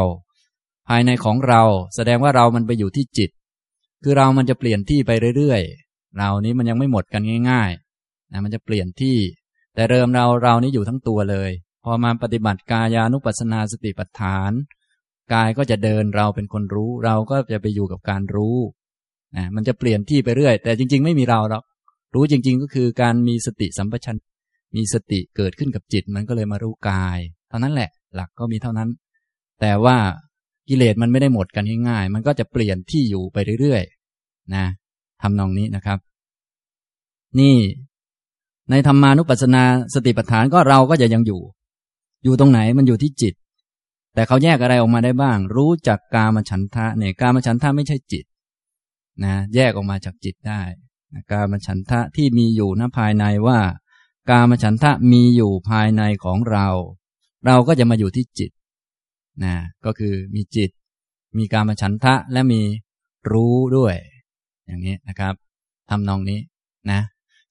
[0.87, 1.63] ภายในของเรา
[1.95, 3.29] แสดงว่าเรามันไปอยู่ที่จิต
[4.03, 7.71] คือเรามันจะเปลี่ยนที่ไปเรื่อยๆ เรานี้มันยังไม่หมดกันง่าย
[8.31, 9.17] นะมันจะเปลี่ยนที่
[9.75, 11.51] แต่เริ่มเราเรานี่อยู่ทั้งตัวเลย
[11.83, 14.51] พอมาปฏิบัติกายานุปัสนาสติปัฏฐาน
[15.33, 18.57] กายก็จะเดินเราเป็นคนรู้ เราก็จะไปอยู่กับการรู้
[19.37, 21.63] นะมันจะเปลี่ยนที่ไปเรื่อย แต่จริง ๆ ไม่มีเราหรอก
[22.15, 24.15] รู้จริง ๆ ก็คือการมีสติสัมปชัญ
[24.75, 28.89] มีสติเกิดขึ้นกับจิตมันก็เลยมารู้กาย เท่านั้นแหละ หลักก็มีเท่านั้น
[29.61, 29.97] แต่ว่า
[30.69, 34.65] กิเลสมันไม่ได้หมดกันง่ายๆ มันก็จะเปลี่ยนที่อยู่ไปเรื่อยๆนะ
[35.21, 35.99] ทำนองนี้นะครับ
[37.39, 37.55] นี่
[38.71, 41.41] ในธรรมานุปัสสนาสติปัฏฐานก็เราก็จะยังอยู่
[42.23, 43.33] อยู่ตรงไหนมันอยู่ที่จิต
[44.13, 48.25] แต่เขาแยกอะไรออกมาได้บ้าง รู้จักกามฉันทะเนี่ยกามฉันทะไม่ใช่จิต
[49.23, 50.61] นะแยกออกมาจากจิตได้
[51.31, 53.59] กามฉันทะที่มีอยู่ณภายในว่า
[54.29, 56.67] กามฉันทะมีอยู่ภายในของเรา
[57.45, 58.51] เราก็จะมาอยู่ที่จิต
[59.43, 59.55] นะ
[59.85, 60.69] ก็คือมีจิต
[61.37, 62.61] มีกามฉันทะและมี
[63.31, 63.95] รู้ด้วย
[64.65, 65.33] อย่างนี้นะครับ
[65.89, 66.39] ทำนองนี้
[66.91, 67.01] นะ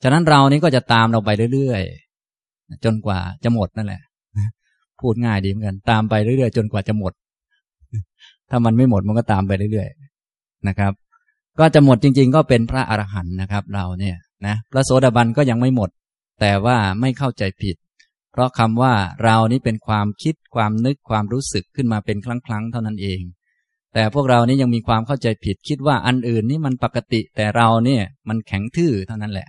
[0.03, 4.03] ฉะนั้นเรานี้ก็จะตามเราไปเรื่อยๆ จนกว่าจะหมดนั่นแหละ
[5.01, 7.13] พูดง่ายดีเหมือนกัน ตามไปเรื่อยๆ จนกว่าจะหมด
[8.51, 10.93] ถ้ามันไม่หมดมันก็ตามไปเรื่อยๆ นะครับ
[11.61, 15.91] ก็จะหมดจริง ๆ ก็เป็นพระอรหันต์นะครับ เราเนี่ยนะพระโสดาบันก็ยังไม่หมด
[16.41, 17.77] แต่ว่าไม่เข้าใจผิด
[18.33, 23.21] เพราะคำว่าเรานี้เป็นความคิดความนึกความรู้สึกขึ้นมาเป็นครั้งๆ เท่านั้นเอง
[23.95, 29.49] แต่พวกเรานี้ยังมีความเข้าใจผิด คิดว่าอันอื่นนี่มันปกติ แต่เราเนี่ยมันแข็งทื่อเท่านั้นแหละ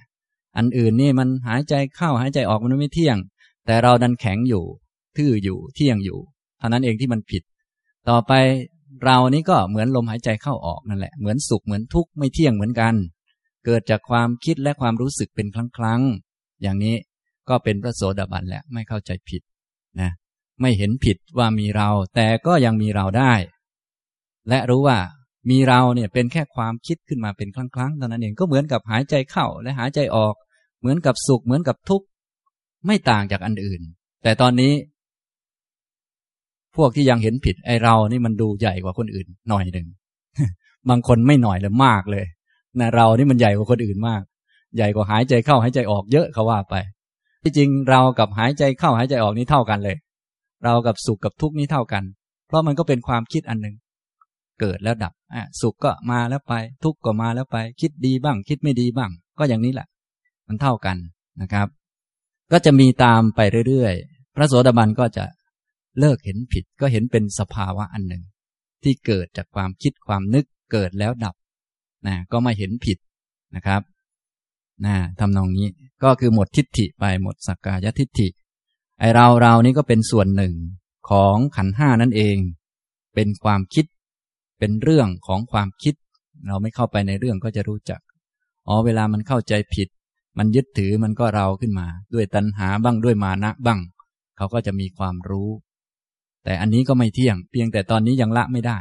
[0.57, 3.17] อันอื่นนี่มันหายใจเข้าหายใจออกมันไม่เที่ยง
[3.65, 4.63] แต่เราดันแข็งอยู่
[5.17, 6.19] ทื่ออยู่เที่ยงอยู่
[6.57, 7.43] เท่านั้นเองที่มันผิด
[8.09, 8.31] ต่อไป
[9.03, 12.93] เรานี่ก็เหมือนลมหายใจเข้าออกนั่นแหละเหมือนสุขเหมือนทุกข์ไม่เที่ยงเหมือนกัน
[13.65, 16.01] เกิดจากความคิดและความรู้สึกเป็นครั้งครั้ง
[16.61, 16.95] อย่างนี้
[17.49, 19.41] ก็เป็นพระโสดาบันแหละไม่เข้าใจผิด
[20.01, 20.11] นะ
[20.61, 23.33] ไม่เห็นผิดว่ามีเรา แต่ก็ยังมีเราได้
[24.49, 24.99] และรู้ว่า
[25.49, 30.35] มีเราเนี่ยเป็นแค่ความคิดขึ้นมาเป็นครั้งๆเท่านั้นเองก็เหมือนกับหายใจเข้าและหายใจออก
[30.79, 32.05] เหมือนกับสุขเหมือนกับทุกข์
[32.85, 33.81] ไม่ต่างจากอันอื่น
[34.23, 34.73] แต่ตอนนี้
[36.75, 39.87] พวกที่ยังเห็นผิดไอเรานี่มันดูใหญ่กว่าคนอื่น หน่อยหนึ่ง
[40.89, 42.25] บางคนไม่หน่อยเลยมากเลย
[42.79, 44.21] นะเรานี่มันใหญ่กว่าคนอื่นมาก
[44.75, 46.75] ใหญ่กว่าหายใจเข้าหายใจออกเยอะเขาว่าไป
[47.43, 49.97] ที่จริงเรากับหายใจเข้าหายใจออกนี่เท่ากันเลย
[50.65, 52.03] เรากับสุขกับทุกข์นี่เท่ากัน
[52.47, 53.75] เพราะมันก็เป็นความคิดอันหนึ่ง
[54.61, 59.87] เกิดแล้วดับอะสุขก็มาแล้วไป ทุกข์ก็มาแล้วไป คิดดีบ้าง คิดไม่ดีบ้าง ก็อย่างนี้แหละ
[60.47, 60.97] มันเท่ากัน
[61.41, 61.67] นะครับ
[62.51, 65.25] ก็จะมีตามไปเรื่อยๆ พระโสดาบันก็จะ
[65.99, 68.23] เลิกเห็นผิดก็เห็นเป็นสภาวะอันหนึ่ง
[68.83, 71.35] ที่เกิดจากความคิดความนึกเกิดแล้วดับ
[72.07, 72.97] นะก็ไม่เห็นผิด
[73.55, 73.81] นะครับ
[74.85, 75.67] นะทำนองนี้
[76.03, 78.27] ก็คือหมดทิฏฐิไปหมดสักกายทิฏฐิ
[78.99, 80.53] ไอเราเรานี้ก็เป็นส่วนหนึ่ง
[81.09, 82.37] ของขันห้านั่นเอง
[83.15, 83.85] เป็นความคิด
[84.61, 85.95] เป็นเรื่องของความคิด
[86.47, 88.01] เราไม่เข้าไปในเรื่องก็จะรู้จัก
[88.67, 89.87] อ๋อเวลามันเข้าใจผิด
[90.37, 93.79] มันยึดถือมันก็เราขึ้นมา ด้วยตัณหาบ้างด้วยมานะบ้าง
[94.37, 95.49] เขาก็จะมีความรู้
[96.43, 98.77] แต่อันนี้ก็ไม่เที่ยง เพียงแต่ตอนนี้ยังละไม่ได้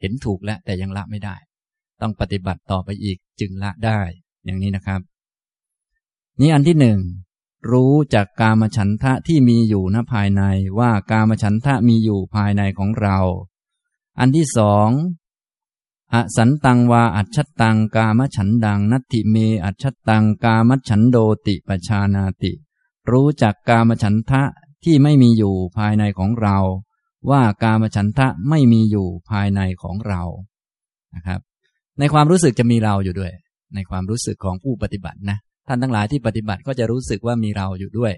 [0.00, 1.36] เห็นถูกแล้วแต่ยังละไม่ได้
[2.00, 4.00] ต้องปฏิบัติต่อไปอีกจึงละได้
[4.44, 5.00] อย่างนี้นะครับ
[6.40, 6.98] นี่อันที่หนึ่ง
[7.72, 10.42] รู้จากกามฉันทะที่มีอยู่ณภายใน
[10.78, 13.18] ว่ากามฉันทะมีอยู่ภายในของเรา
[14.18, 14.88] อันที่สอง
[16.14, 22.52] อสันตังวาอัจฉตังกามฉันดัง นัตติเมอัจฉตังกามฉันโดติปชานาติ
[23.10, 24.42] รู้จักกามฉันทะ
[24.84, 26.58] ที่ไม่มีอยู่ภายในของเรา
[27.30, 30.22] ว่ากามฉันทะไม่มีอยู่ภายในของเรา
[31.14, 31.40] นะครับ
[31.98, 33.32] ในความรู้สึกจะมีเราอยู่ด้วย
[33.74, 38.12] ในความรู้สึกของผู้ปฏิบัตินะท่านทั้งหลายที่ปฏิบัติก็จะรู้สึกว่ามีเราอยู่ด้วย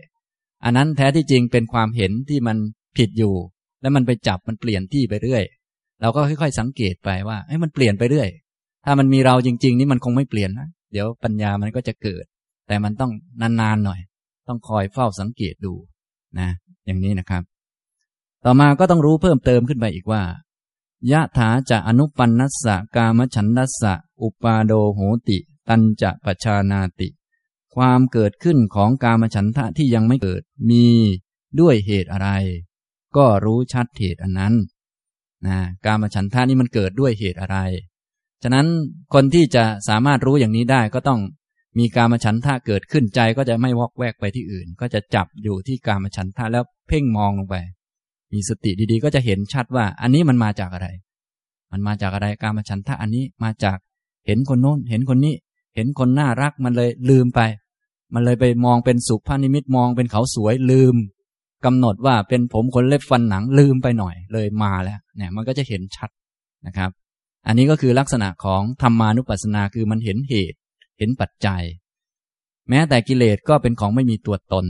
[0.65, 2.57] อันนั้นแท้ที่จริงเป็นความเห็นที่มัน
[2.97, 3.35] ผิดอยู่
[3.81, 5.45] แล้วมันไปจับมันเปลี่ยนที่ไปเรื่อย
[6.01, 8.29] เราก็ค่อยๆสังเกตไปว่าเอ้มันเปลี่ยนไปเรื่อย
[8.85, 12.25] ถ้ามันมีเราจริง ๆ นี่มันคงไม่เปลี่ยนนะเดี๋ยวปัญญามันก็จะเกิด
[12.67, 14.01] แต่มันต้องนานๆหน่อย
[14.49, 15.75] ต้องคอยเฝ้าสังเกตดู
[16.39, 16.49] นะ
[16.87, 17.43] อย่างนี้นะครับ
[18.45, 20.23] ต่อมาก็ต้องรู้เพิ่มเติมขึ้นไปอีกว่า
[21.11, 27.09] ยะถาจะอนุปันนัสสะกามฉันดัสสะ อุปาโดโหติ ตันจะปชานาติ
[27.75, 30.87] ความเกิดขึ้นของกามฉันทะที่ยังไม่เกิดมี
[31.61, 32.29] ด้วยเหตุอะไร
[33.17, 34.55] ก็รู้ชัดเหตุอันนั้น
[35.47, 37.59] นะการมาฉันทะนี่มันเกิดด้วยเหตุอะไร
[38.43, 38.67] ฉะนั้น
[39.15, 41.21] คนที่จะสามารถรู้อย่างนี้ได้ก็ต้อง
[41.79, 47.57] มีการมาฉันทะเกิดขึ้นใจก็จะไม่วอกแวกไปที่อื่น ก็จะจับอยู่ที่การมาฉันทะแล้วเพ่งมองลงไป
[48.33, 50.89] มีสติดีๆ ก็จะเห็นชัดว่า อันนี้มันมาจากอะไร
[51.73, 53.79] มันมาจากอะไรการมาฉันทะอันนี้มาจาก
[54.27, 55.35] เห็นคนโน้น เห็นคนนี้
[55.75, 57.41] เห็นคนน่ารักมันเลยลืมไป
[58.15, 60.95] มันเลยไปมองเป็นสุภานิมิตมองเป็นเขาสวยลืม
[61.65, 66.11] กำหนดว่าเป็นผมคนเล็บฟันหนังลืมไปหน่อยเลยมาแล้วเนี่ยมันก็จะเห็นชัด
[66.67, 66.91] นะครับ
[67.47, 70.59] อันนี้ก็คือลักษณะของธรรมานุปัสสนาคือมันเห็นเหตุ
[70.99, 71.63] เห็นปัจจัย
[72.69, 74.67] แม้แต่กิเลสก็เป็นของไม่มีตัวตน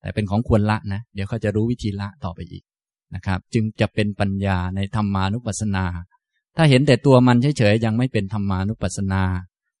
[0.00, 2.62] แต่เป็นของควรละนะ เดี๋ยวเขาจะรู้วิธีละต่อไปอีก
[3.14, 5.84] นะครับ จึงจะเป็นปัญญาในธรรมานุปัสสนา
[6.56, 9.22] ถ้าเห็นแต่ตัวมันเฉยๆยังไม่เป็นธรรมานุปัสสนา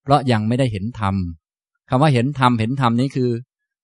[0.02, 1.14] เพราะยังไม่ได้เห็นธรรม
[1.88, 3.30] คำว่าเห็นธรรมเห็นธรรมนี้คือ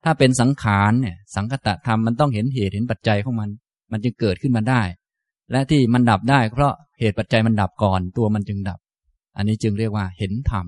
[0.08, 3.50] ถ้าเป็นสังขารเนี่ยสังคตะธรรมมันต้องเห็นเหตุเห็นปัจจัยของมัน
[3.92, 4.82] มันจึงเกิดขึ้นมาได้
[5.50, 8.78] และที่มันดับได้เพราะเหตุปัจจัยมันดับก่อนตัวมันจึงดับ
[9.36, 10.66] อันนี้จึงเรียกว่าเห็นธรรม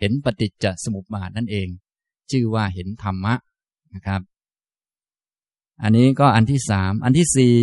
[0.00, 1.68] เห็นปฏิจจสมุปบาทนั่นเอง
[2.30, 3.34] ชื่อว่าเห็นธรรมะ
[3.94, 4.20] นะครับ
[5.82, 7.54] อันนี้ก็อันที่สามอันที่สี่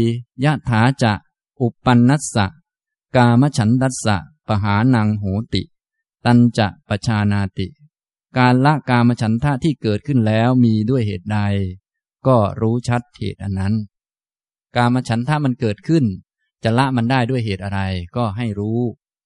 [0.44, 1.14] ยะถาจะ
[1.60, 2.46] อุปันนัสสะ
[3.16, 4.18] กามฉันดัสสะ
[4.48, 5.62] ปหานังโหติ
[6.26, 7.68] ตันจะปชานาติ
[8.38, 11.40] การละกามฉันทะที่เกิดขึ้นแล้วมีด้วยเหตุใด
[12.28, 13.74] ก็รู้ชัดเหตุอันนั้น
[14.76, 16.04] กามฉันทะมันเกิดขึ้น
[16.64, 17.80] จะละมันได้ด้วยเหตุอะไร
[18.16, 18.80] ก็ให้รู้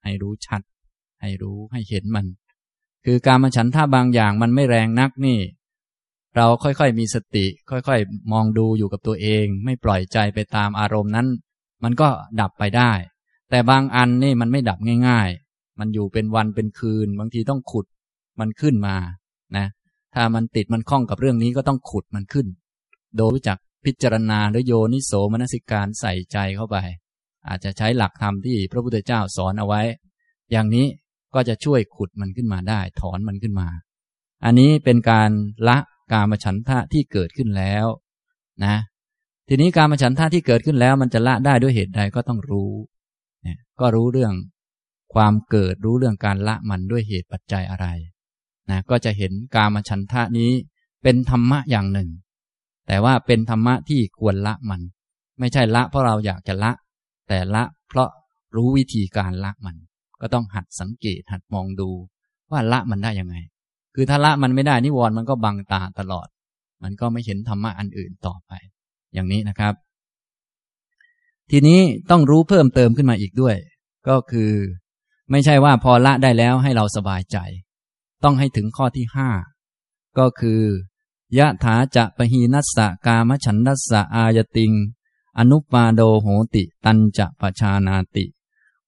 [0.03, 0.61] ให้รู้ชัด
[1.21, 2.25] ให้รู้ให้เห็นมัน
[3.05, 5.39] คือการมฉันทะบางอย่างมันไม่แรงนักนี่
[6.35, 11.27] เราค่อยๆมีสติ ค่อยๆ มองดูอยู่กับตัวเอง ไม่ปล่อยใจไปตามอารมณ์นั้น
[11.83, 12.09] มันก็
[12.39, 12.91] ดับไปได้
[13.49, 17.85] แต่บางอันนี่มันไม่ดับง่าย ๆ มันอยู่เป็นวันเป็นคืน บางทีต้องขุด
[18.41, 18.95] มันขึ้นมา
[19.57, 19.67] นะ
[20.15, 22.47] ถ้ามันติดมันคล้องกับเรื่องนี้ก็ต้องขุดมันขึ้น
[23.15, 26.77] โดยรู้จักพิจารณาหรือโยนิโสมนสิการใส่ใจเข้าไป
[27.47, 29.81] อาจจะใช้หลักธรรมที่พระพุทธเจ้าสอนเอาไว้
[30.51, 30.87] อย่างนี้
[31.33, 33.67] ก็จะช่วยขุดมันขึ้นมาได้ ถอนมันขึ้นมา
[34.45, 35.29] อันนี้เป็นการ
[35.67, 35.77] ละ
[36.11, 37.85] กามฉันทะที่เกิดขึ้นแล้ว
[38.65, 38.75] นะ
[39.47, 42.71] ทีนี้การมฉันทะที่เกิดขึ้นแล้ว มันจะละได้ด้วยเหตุใดก็ต้องรู้
[43.43, 44.33] เนี่ยก็รู้เรื่อง
[45.13, 47.87] ความเกิดรู้เรื่องการละมันด้วยเหตุปัจจัยอะไร
[48.71, 50.51] นะก็จะเห็นกามฉันทะนี้
[51.03, 52.09] เป็นธรรมะอย่างหนึ่ง
[52.87, 54.81] แต่ว่าเป็นธรรมะที่ควรละมัน
[55.39, 56.71] ไม่ใช่ละเพราะเราอยากจะละ
[57.29, 58.09] แต่ละเพราะ
[58.55, 59.75] รู้วิธีการละมัน
[60.21, 61.89] ก็ต้องหัดสังเกตหัดมองดู
[62.51, 63.35] ว่าละมันได้ยังไง
[63.95, 66.27] คือถ้าละมันไม่ได้นิวรณ์มันก็บังตาตลอด
[66.83, 68.51] มันก็ไม่เห็นธรรมะอันอื่นต่อไป
[69.13, 69.73] อย่างนี้นะครับ
[71.51, 71.79] ทีนี้
[72.11, 73.55] ต้องรู้เพิ่มเติมขึ้นมาอีกด้วย
[74.07, 74.51] ก็คือ
[75.31, 77.37] ไม่ใช่ว่าพอละได้แล้วให้เราสบายใจ
[78.23, 79.29] ต้องให้ถึงข้อที่ห้า
[80.17, 80.61] ก็คือ
[81.37, 84.71] ยะถาจะปะหีนัสสะกามฉันนัสสะอายติง
[85.37, 88.25] อนุปาโดโหติ ตันจะปชานาติ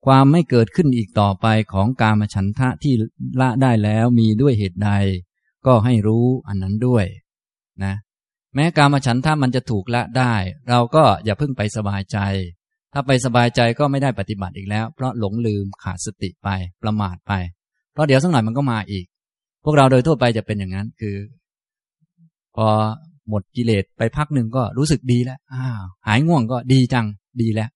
[0.06, 2.94] ความไม่เกิดขึ้นอีกต่อไปของกามฉันทะที่
[3.40, 4.92] ละได้แล้วมีด้วยเหตุใด
[5.66, 7.06] ก็ให้รู้อันนั้นด้วย
[7.84, 7.94] นะ
[8.56, 10.34] แม้กามฉันทะมันจะถูกละได้
[10.70, 12.18] เราก็อย่าเพิ่งไปสบายใจ
[12.94, 16.50] ถ้าไปสบายใจก็ไม่ได้ปฏิบัติอีกแล้ว เพราะหลงลืมขาดสติไป
[16.84, 17.34] ประมาทไป
[17.94, 19.06] เพราะเดี๋ยวสักหน่อยมันก็มาอีก
[19.64, 21.16] พวกเราโดยทั่วไปจะเป็นอย่างนั้น คือ
[22.56, 22.68] พอ
[23.30, 27.06] หมดกิเลสไปพักหนึ่งก็รู้สึกดีแล้วอ้าวหายง่วงก็ดีจัง
[27.42, 27.70] ดีแล้ว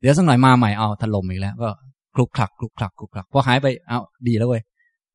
[0.00, 1.68] เดี๋ยวสักหน่อยมาใหม่เอาถล่มอีกแล้ว ก็
[2.14, 3.98] คลุกคลักคลุกคลักคลุกคลักพอหายไปเอา
[4.28, 4.62] ดีแล้วเว้ย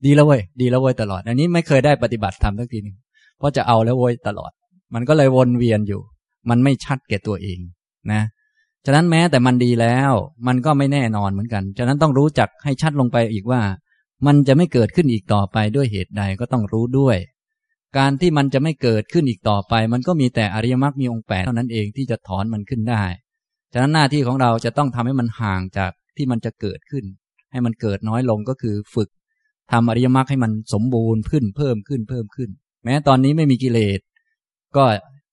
[0.06, 2.96] ดีแล้วเว้ยดีแล้วเว้ยตลอด อันนี้ไม่เคยได้ปฏิบัติทำสักทีหนึ่ง
[3.38, 4.52] เพราะจะเอาแล้วเว้ยตลอด
[4.94, 6.02] มันก็เลยวนเวียนอยู่
[6.50, 7.60] มันไม่ชัดแก่ตัวเอง
[8.12, 8.22] นะ
[8.86, 10.12] ฉะนั้นแม้แต่มันดีแล้ว
[10.48, 13.62] มันก็ไม่แน่นอนเหมือนกัน ฉะนั้นต้องรู้จักให้ชัดลงไปอีกว่า
[14.26, 17.18] มันจะไม่เกิดขึ้นอีกต่อไปด้วยเหตุใดก็ต้องรู้ด้วย
[17.98, 23.04] การที่มันจะไม่เกิดขึ้นอีกต่อไป มันก็มีแต่อริยมรรคมีองค์แปดเท่านั้นเองที่จะถอนมันขึ้นได้
[23.74, 27.06] ฉะนั้นหน้าที่ของเราจะต้องทำให้มันห่างจากที่มันจะเกิดขึ้น
[27.52, 29.10] ให้มันเกิดน้อยลงก็คือฝึก
[29.72, 32.50] ทำอริยมรรคให้มันสมบูรณ์ขึ้นเพิ่มขึ้นเพิ่มขึ้น
[32.84, 34.00] แม้ตอนนี้ไม่มีกิเลส
[34.76, 34.84] ก็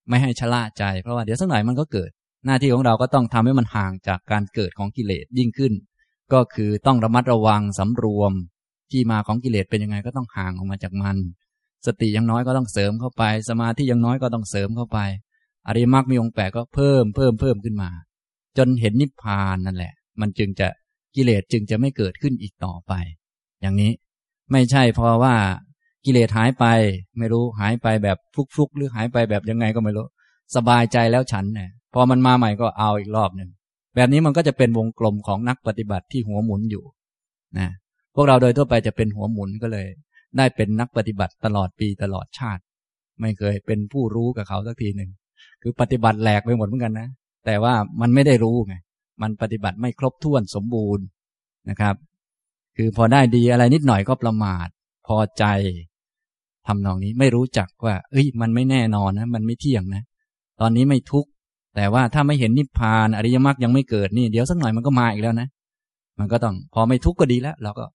[0.09, 2.09] ไม่ให้ชะล่าใจ เพราะว่าเดี๋ยวสักหน่อยมันก็เกิด
[2.45, 5.73] หน้าที่ของเราก็ต้องทำให้มันห่างจากการเกิดของกิเลสยิ่งขึ้น
[6.33, 8.33] ก็คือต้องระมัดระวังสำรวม
[8.91, 11.17] ที่มาของกิเลสเป็นยังไงก็ต้องห่างออกมาจากมัน
[11.85, 14.99] สติยังน้อยก็ต้องเสริมเข้าไป สมาธิยังน้อยก็ต้องเสริมเข้าไป
[15.67, 17.89] อริมักมีองค์แปดก็เพิ่มเพิ่มเพิ่มขึ้นมา
[18.57, 20.67] จนเห็นนิพพานนั่นแหละ มันจึงจะ
[21.15, 22.93] กิเลสจึงจะไม่เกิดขึ้นอีกต่อไป
[23.61, 23.91] อย่างนี้
[24.51, 25.35] ไม่ใช่เพราะว่า
[26.05, 26.65] กิเลสหายไป
[27.17, 30.05] ไม่รู้หายไปแบบฟลุกๆหรือหายไปแบบยังไงก็ไม่รู้
[30.55, 33.49] สบายใจแล้วฉันเนี่ยพอมันมาใหม่ก็เอาอีกรอบหนึ่ง
[33.95, 36.83] แบบนี้มันก็จะเป็นวงกลมของนักปฏิบัติที่หัวหมุนอยู่
[37.59, 37.69] นะ
[38.15, 39.87] พวกเราโดยทั่วไปจะเป็นหัวหมุนก็เลย
[40.37, 42.61] ได้เป็นนักปฏิบัติตลอดปีตลอดชาติ
[43.21, 45.11] ไม่เคยเป็นผู้รู้กับเขาสักทีหนึ่ง
[45.61, 47.07] คือปฏิบัติแหลกไปหมดเหมือนกันนะ
[47.45, 48.75] แต่ว่ามันไม่ได้รู้ไง
[49.21, 51.05] มันปฏิบัติไม่ครบถ้วนสมบูรณ์
[51.69, 51.95] นะครับ
[52.77, 54.67] คือพอได้ดีอะไรนิดหน่อยก็ประมาท
[55.07, 55.45] พอใจ
[56.67, 60.03] ทำนองนี้ไม่รู้จักว่า เอ้ย มันไม่แน่นอนนะ มันไม่เที่ยงนะ
[60.61, 61.29] ตอนนี้ไม่ทุกข์
[61.75, 65.47] แต่ว่าถ้าไม่เห็นนิพพานอริยมรรคยังไม่เกิดนี่เดี๋ยวสักหน่อยมันก็มาอีกแล้วนะ
[66.19, 67.85] มันก็ต้องพอไม่ทุกข์ก็ดีแล้ว เราก็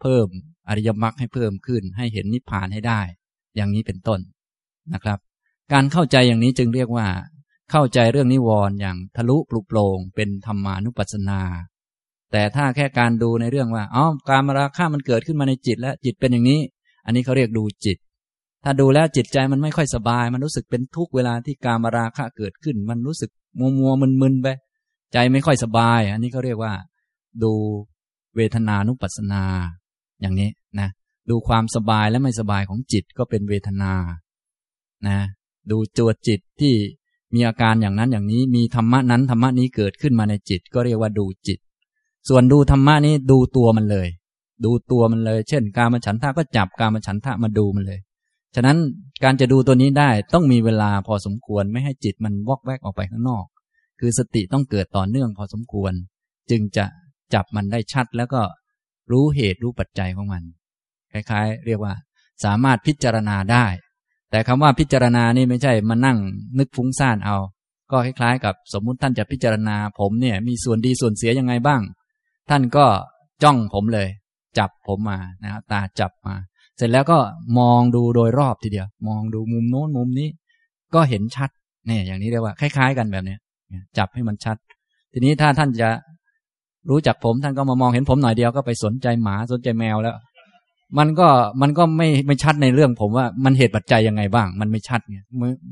[0.00, 0.26] เพิ่ม
[0.68, 3.00] อริยมรรคให้เพิ่มขึ้น ให้เห็นนิพพานให้ได้
[3.56, 4.20] อย่างนี้เป็นต้น
[4.94, 5.18] นะครับ
[5.72, 7.06] การเข้าใจอย่างนี้จึงเรียกว่า
[7.70, 11.40] เข้าใจเรื่องนิวรณ์อย่างทะลุปลุกโปรงเป็นธรรมานุปัสสนา
[12.32, 16.60] แต่ถ้าแค่การดูในเรื่องว่าอ๋อการมาราคามันเกิดขึ้นมาในจิตแล้วจิตเป็นอย่างนี้
[17.04, 17.96] อันนี้เขาเรียกดูจิต
[18.64, 24.48] ถ้าดูแล้วจิตใจมันไม่ค่อยสบาย มันรู้สึกเป็นทุกเวลาที่การมาราคะเกิดขึ้น มันรู้สึกมัวมัวมึนมึนไป
[25.12, 26.72] ใจไม่ค่อยสบาย อันนี้เขาเรียกว่า
[27.42, 27.52] ดู
[28.36, 29.44] เวทนานุปัสสนา
[30.20, 30.50] อย่างนี้
[30.80, 30.88] นะ
[31.30, 33.92] ดูความสบายและไม่สบายของจิตก็เป็นเวทนา
[35.08, 35.18] นะ
[35.70, 36.74] ดูจวดจิตที่
[37.34, 41.58] มีอาการอย่างนั้นอย่างนี้มีธรรมะนั้นธรรมะนี้เกิดขึ้นมาในจิต ก็เรียกว่าดูจิต
[42.28, 44.08] ส่วนดูธรรมะนี้ดูตัวมันเลย
[44.64, 48.00] ดูตัวมันเลย เช่น การมาฉันทะก็จับการมาฉันทะมาดูมันเลย
[48.54, 48.78] ฉะนั้น
[49.24, 53.44] การจะดูตัวนี้ได้ต้องมีเวลาพอสมควรไม่ให้จิตมันวอกแวกออกไปข้างนอก
[54.00, 55.92] คือสติต้องเกิดต่อเนื่องพอสมควร
[56.50, 56.84] จึงจะ
[57.34, 58.42] จับมันได้ชัดแล้วก็
[59.12, 60.42] รู้เหตุรู้ปัจจัยของมัน
[61.12, 61.94] คล้ายๆ เรียกว่า
[62.44, 63.66] สามารถพิจารณาได้
[64.30, 66.18] แต่คำว่าพิจารณานี่ไม่ใช่มานั่ง
[66.58, 67.36] นึกฟุ้งซ่านเอา
[67.90, 71.80] ก็คล้ายๆ กับสมมุติท่านจะพิจารณา ผมเนี่ยมีส่วนดีส่วนเสียยังไงบ้าง
[72.50, 72.86] ท่านก็
[73.42, 74.08] จ้องผมเลย
[74.58, 76.34] จับผมมานะครับตาจับมา
[76.76, 77.18] เสร็จแล้วก็
[77.58, 80.28] มองดูโดยรอบทีเดียว มองดูมุมโน้นมุมนี้
[80.94, 81.50] ก็เห็นชัด
[81.86, 83.36] เนี่ยอย่างนี้เรียกว่า คล้าย ๆ กันแบบนี้
[83.98, 84.56] จับให้มันชัด
[85.12, 85.88] ทีนี้ถ้าท่านจะ
[86.90, 90.16] รู้จักผมท่านก็มามองเห็นผมหน่อยเดียวก็ไปสนใจหมาสนใจแมวแล้ว
[90.98, 91.28] มันก็
[91.60, 95.24] มันก็ไม่ไม่ชัดในเรื่องผมว่ามันเหตุปัจจัยยังไงบ้าง มันไม่ชัดเนี่ย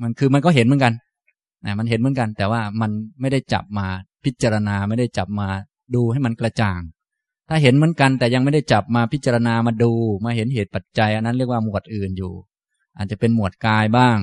[0.03, 0.92] มันคือมันก็เห็นเหมือนกัน
[1.64, 3.87] นะมันเห็นเหมือนกัน แต่ว่ามันไม่ได้จับมา
[4.25, 5.48] พิจารณาไม่ได้จับมา
[5.94, 6.81] ดูให้มันกระจ่าง
[7.48, 9.92] ถ้าเห็นเหมือนกัน แต่ยังไม่ได้จับมาพิจารณามาดู
[10.25, 12.33] มาเห็นเหตุปัจจัย อันนั้นเรียกว่าหมวดอื่นอยู่
[12.96, 14.18] อาจจะเป็นหมวดกายบ้าง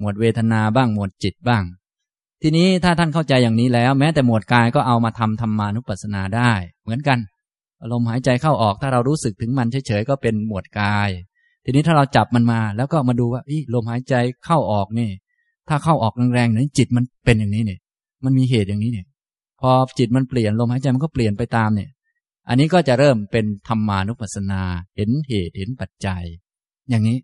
[0.00, 1.62] หมวดเวทนาบ้างหมวดจิตบ้าง
[2.42, 7.18] ทีนี้ถ้าท่านเข้าใจอย่างนี้แล้ว แม้แต่หมวดกายก็เอามาทำธรรมานุปัสสนาได้ เหมือนกัน
[7.92, 11.08] ลมหายใจเข้าออกถ้าเรารู้สึกถึงมันเฉยๆก็เป็นหมวดกาย
[11.64, 15.10] ทีนี้ถ้าเราจับมันมาแล้วก็มาดูว่าอีลมหายใจเข้าออกนี่
[15.68, 17.78] ถ้าเข้าออกแรงๆนี่จิตมันเป็นอย่างนี้เนี่ย
[18.24, 19.06] มันมีเหตุอย่างนี้เนี่ย
[19.60, 21.90] พอจิตมันเปลี่ยนลมหายใจมันก็เปลี่ยนไปตามเนี่ย
[22.48, 24.62] อันนี้ก็จะเริ่มเป็นธรรมานุปัสสนา
[24.96, 26.22] เห็นเหตุเห็นปัจจัย
[26.90, 27.18] อย่างนี้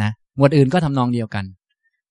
[0.00, 1.44] นะหมวดอื่นก็ทำนองเดียวกัน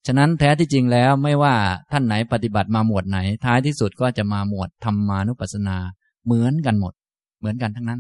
[0.07, 1.55] ฉะนั้นแท้ที่จริงแล้วไม่ว่า
[1.91, 5.77] ท่านไหนปฏิบัติมาหมวดไหน ท้ายที่สุดก็จะมาหมวดธรรมานุปัสสนา
[6.25, 6.93] เหมือนกันหมด
[7.39, 7.99] เหมือนกันทั้งนั้น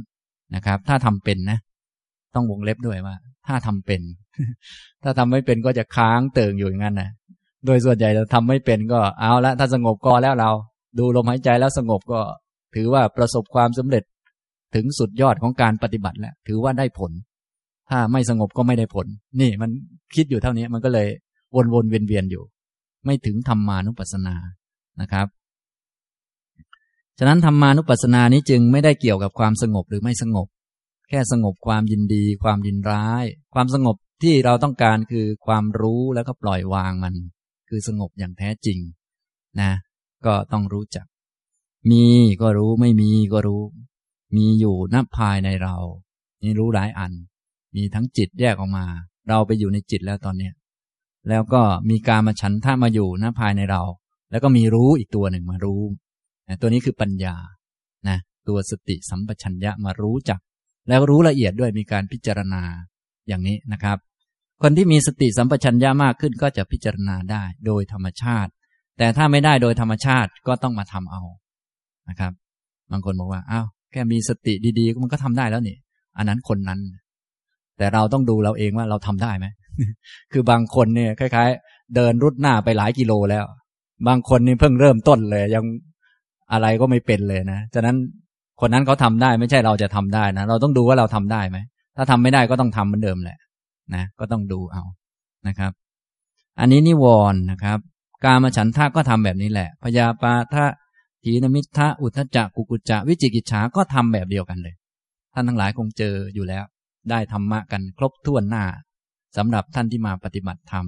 [0.55, 1.59] นะครับ ถ้าทำเป็นนะ
[2.35, 3.15] ต้องวงเล็บด้วยว่า
[3.47, 4.01] ถ้าทำเป็น
[5.03, 7.09] ถ้าทำไม่เป็นก็จะค้างเติ่งอยู่อย่างนั้นนะ
[7.65, 10.51] โดยส่วนใหญ่เราทำไม่เป็นก็เอาละถ้าสงบก็แล้วเรา
[10.99, 12.19] ดูลมหายใจแล้วสงบก็
[12.75, 14.03] ถือว่าประสบความสำเร็จ
[14.75, 17.11] ถึงสุดยอดของการปฏิบัติแล้วถือว่าได้ผล
[17.89, 19.07] ถ้าไม่สงบก็ไม่ได้ผล
[19.41, 19.69] นี่มัน
[20.15, 21.07] คิดอยู่เท่านี้มันก็เลย
[21.55, 22.43] วนวนเวียนเวียนอยู่
[23.05, 24.35] ไม่ถึงธรรมานุปัสสนา
[25.01, 25.27] นะครับ
[27.19, 30.47] ฉะนั้นธรรมานุปัสสนานี้จึงไม่ได้เกี่ยวกับความสงบหรือไม่สงบ
[31.09, 37.15] แค่สงบความยินดี ความยินร้าย ความสงบที่เราต้องการคือความรู้แล้วก็ปล่อยวางมัน
[37.69, 38.79] คือสงบอย่างแท้จริง
[39.61, 39.71] นะ
[40.25, 41.05] ก็ต้องรู้จัก
[41.91, 42.05] มี
[42.41, 43.61] ก็รู้ไม่มีก็รู้
[44.35, 45.75] มีอยู่นับภายในเรา
[46.43, 47.11] นี่รู้หลายอัน
[47.75, 48.85] มีทั้งจิตแยกออกมา
[49.29, 50.53] เราไปอยู่ในจิตแล้วตอนเนี้ย
[51.29, 53.81] แล้วก็มีการมาฉันท่ามาอยู่นับภายในเรา
[54.31, 55.81] แล้วก็มีรู้อีกตัวหนึ่งมารู้
[56.61, 57.35] ตัวนี้คือปัญญา
[58.07, 58.17] นะ
[58.47, 60.39] ตัวสติสัมปชัญญะมารู้จัก
[60.89, 62.61] แล้วรู้ละเอียดด้วยมีการพิจารณา
[63.27, 63.97] อย่างนี้นะครับ
[64.61, 68.51] คนที่มีสติสัมปชัญญะมากขึ้นก็จะพิจารณาได้โดยธรรมชาติ
[68.97, 71.21] แต่ถ้าไม่ได้โดยธรรมชาติก็ต้องมาทำเอา
[72.09, 72.31] นะครับ
[72.91, 75.77] บางคนบอกว่าอ้าวแค่มีสติดีๆมันก็ทำได้แล้วนี่
[76.17, 76.79] อันนั้นคนนั้น
[77.77, 79.45] แต่เราต้องดูเราเองว่าเราทำได้ไหม
[80.31, 83.45] คือบางคนเนี่ยคล้าย ๆ เดินรุดหน้าไปหลายกิโลแล้ว
[84.07, 85.65] บางคนนี่เพิ่งเริ่มต้นเลย ยัง
[86.51, 87.97] อะไรก็ไม่เป็นเลยนะฉะนั้น
[88.61, 91.57] คนนั้นเขาทาได้ไม่ใช่เราจะทำได้นะเราต้องดูว่าเราทำได้ไหม
[91.97, 93.37] ถ้าทำไม่ได้ก็ต้องทำเหมือนเดิมแหละ
[93.95, 94.83] นะ ก็ต้องดูเอา
[95.47, 95.71] นะครับ
[96.59, 97.79] อันนี้นิวรณ์นะครับ
[98.23, 100.65] กามฉันทะก็ทำแบบนี้แหละพยาปาทะ
[101.23, 104.75] ทีนมิทะอุทจจะกุกุจะวิจิกิจฉาก็ทำแบบเดียวกันเลย
[105.33, 106.63] ท่านทั้งหลายคงเจออยู่แล้ว
[107.09, 108.63] ได้ธรรมะกันครบถ้วนหน้า
[109.37, 110.85] สำหรับท่านที่มาปฏิบัติธรรม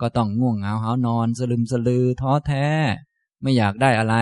[0.00, 2.66] ก็ต้องง่วงเหงาหานอน สลึมสลือท้อแท้
[3.42, 4.16] ไม่อยากได้อะไร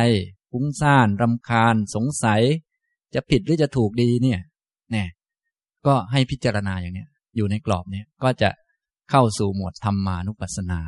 [0.50, 2.42] ฟุ้งซ่านรำคาญ สงสัย
[3.14, 4.40] จะผิดหรือจะถูกดีเนี่ย
[4.90, 5.08] เนี่ย
[5.86, 8.50] ก็ให้พิจารณาอย่างเนี้ยอยู่ในกรอบเนี้ยก็จะ
[9.10, 10.80] เข้าสู่หมวดธรรมานุปัสสนา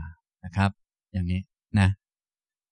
[0.45, 0.71] นะครับ
[1.13, 1.41] อย่างนี้
[1.79, 1.89] นะ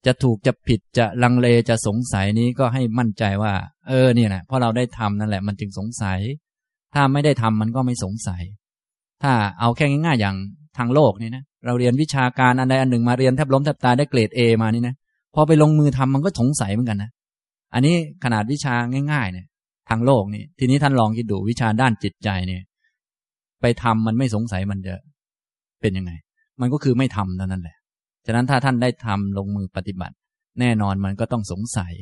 [0.07, 3.55] จะถูกจะผิดจะลังเลจะสงสัยนี้ก็ให้มั่นใจว่า
[3.89, 6.19] เออเนี่ยแหละเพราะเราได้ทำนั่นแหละ มันจึงสงสัย
[6.95, 8.43] ถ้าไม่ได้ทำมันก็ไม่สงสัย
[9.23, 10.37] ถ้าเอาแค่ง่ายๆอย่าง
[10.79, 14.95] ทางโลกนี่นะเราเรียนวิชาการอันใดอันหนึ่งมาเรียนแทบล้มแทบตายได้เกรดเอมานี่นะ
[15.35, 17.11] พอไปลงมือทำมันก็สงสัยเหมือนกันนะ
[17.75, 17.95] อันนี้
[18.25, 18.75] ขนาดวิชา
[19.13, 19.47] ง่ายๆเนี่ย
[19.89, 22.63] ทางโลกนี่ทีนี้ท่านลองคิดดูวิชาด้านจิตใจเนี่ย
[23.61, 24.95] ไปทำมันไม่สงสัยมันจะ
[25.81, 26.13] เป็นยังไง
[26.61, 27.77] มันก็คือไม่ทำเท่านั้นแหละ
[28.27, 30.15] ฉะนั้นถ้าท่านได้ทำลงมือปฏิบัติ
[30.61, 31.93] แน่นอนมันก็ต้องสงสัย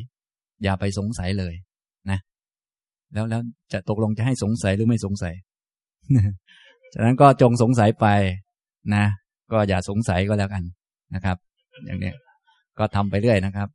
[0.62, 1.54] อย่าไปสงสัยเลย
[2.10, 2.18] นะ
[3.12, 3.40] แล้วแล้ว
[3.72, 5.34] จะตกลงจะให้สงสัยหรือไม่สงสัย
[6.94, 8.06] ฉะนั้นก็จงสงสัยไป
[8.94, 9.04] นะ
[9.52, 10.62] ก็อย่าสงสัยก็แล้วกัน
[11.14, 11.36] นะครับ
[11.86, 12.12] อย่างนี้
[12.78, 13.68] ก็ทำไปเรื่อยนะครับ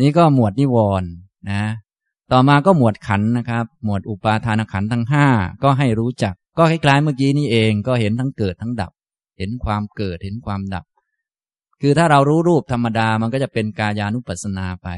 [0.00, 1.10] นี้ก็หมวดนิวรณ์
[1.50, 1.62] นะ
[2.32, 5.26] ต่อมาก็หมวดขันนะครับ หมวดอุปาทานขันทั้งห้า
[5.62, 8.92] ก็ให้รู้จัก ก็คล้ายๆเมื่อกี้นี่เองก็เห็นทั้งเกิดทั้งดับ
[9.38, 10.84] เห็นความเกิดเห็นความดับ
[11.80, 14.88] คือถ้าเรารู้รูปธรรมดามันก็จะเป็นกายานุปัสสนาไป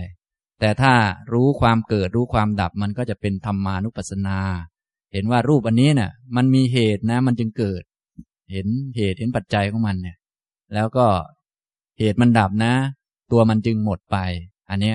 [0.61, 0.93] แต่ถ้า
[1.33, 4.39] รู้ความเกิดรู้ความดับมันก็จะเป็นธรรมานุปัสสนา
[5.13, 7.83] เห็นว่ารูปอันนี้เนะ่ะ มันมีเหตุนะ มันจึงเกิด
[8.53, 10.17] เห็นเหตุเห็นปัจจัยของมันเนี่ย
[10.75, 11.07] แล้วก็
[11.99, 12.73] เหตุมันดับนะ
[13.33, 14.17] ตัวมันจึงหมดไป
[14.71, 14.95] อันนี้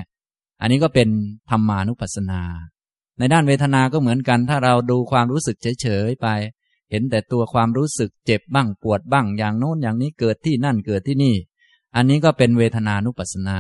[0.62, 1.10] อันนี้ก็เป็น
[1.50, 2.42] ธรรมานุปัสสนา
[3.18, 6.28] ในด้านเวทนา ก็เหมือนกัน ถ้าเราดูความรู้สึกเฉยๆไป
[6.92, 11.36] เห็นแต่ตัวความรู้สึกเจ็บบ้างปวดบ้างอย่างโน้นอย่างนี้เกิดที่นั่นเกิดที่นี่
[11.96, 13.60] อันนี้ก็เป็นเวทนานุปัสสนา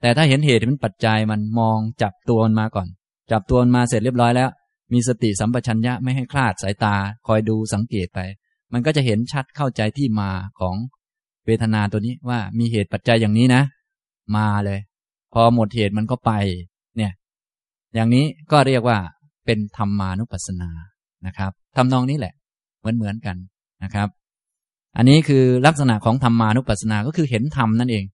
[0.00, 2.88] แต่ถ้าเห็นเหตุเป็นปัจจัยมันมองจับตัวมันมาก่อน
[3.30, 4.50] จับตัวมันมาเสร็จเรียบร้อยแล้ว
[4.92, 6.94] มีสติสัมปชัญญะไม่ให้คลาดสายตา
[7.26, 8.20] คอยดูสังเกตไป
[8.72, 10.30] มันก็จะเห็นชัดเข้าใจที่มา
[10.60, 10.74] ของ
[11.46, 13.62] เวทนาตัวนี้ว่ามีเหตุปัจจัยอย่างนี้นะ
[14.36, 14.80] มาเลย
[15.32, 16.32] พอหมดเหตุมันก็ไป
[16.96, 17.12] เนี่ย
[17.94, 18.98] อย่างนี้ก็เรียกว่า
[19.46, 20.70] เป็นธรรมานุปัสสนา
[21.26, 22.34] นะครับทำนองนี้แหละ
[22.78, 23.36] เหมือนเหมือนกัน
[23.84, 24.08] นะครับ
[24.96, 28.04] อันนี้คือลักษณะของธรรมานุปัสสนาก็คือเห็นธรรมนั่นเอง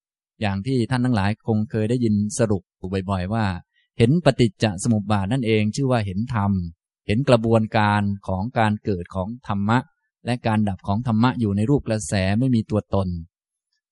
[0.40, 2.62] อย่างที่ท่านทั้งหลายคงเคยได้ยินสรุป
[3.10, 3.44] บ่อย ๆ ว่า
[3.98, 6.52] เห็นปฏิจจสมุปบาทนั่นเอง ชื่อว่าเห็นธรรม
[7.06, 9.78] เห็นกระบวนการของการเกิดของธรรมะ
[10.26, 13.08] และการดับของธรรมะอยู่ในรูปกระแสไม่มีตัวตน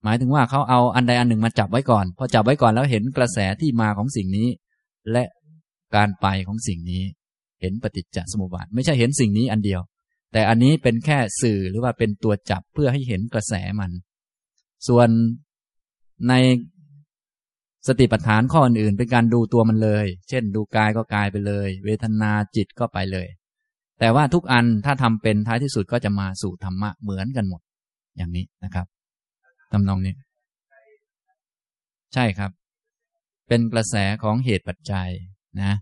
[0.03, 4.48] หมายถึงว่าเขาเอาอันใดอันหนึ่งมาจับไว้ก่อน พอจับไว้ก่อนแล้วเห็นกระแสที่มาของสิ่งนี้
[5.12, 5.24] และ
[5.94, 7.03] การไปของสิ่งนี้
[7.61, 9.80] เห็นปฏิจจสมุปบาท ไม่ใช่เห็นสิ่งนี้อันเดียว
[10.32, 13.90] แต่อันนี้เป็นแค่สื่อหรือว่าเป็นตัวจับเพื่อให้เห็นกระแสมัน
[14.88, 15.09] ส่วน
[16.28, 16.32] ใน
[17.86, 23.28] สติปัฏฐานข้ออื่นเป็นการดูตัวมันเลย เช่น ดูกายก็กายไปเลย เวทนาจิตก็ไปเลย
[23.98, 27.60] แต่ว่าทุกอันถ้าทำเป็นท้ายที่สุดก็จะมาสู่ธรรมะเหมือนกันหมด
[28.16, 28.86] อย่างนี้นะครับ
[29.72, 30.14] ทำนองนี้
[32.14, 32.50] ใช่ครับ
[33.48, 35.10] เป็นกระแสของเหตุปัจจัย
[35.62, 35.72] นะ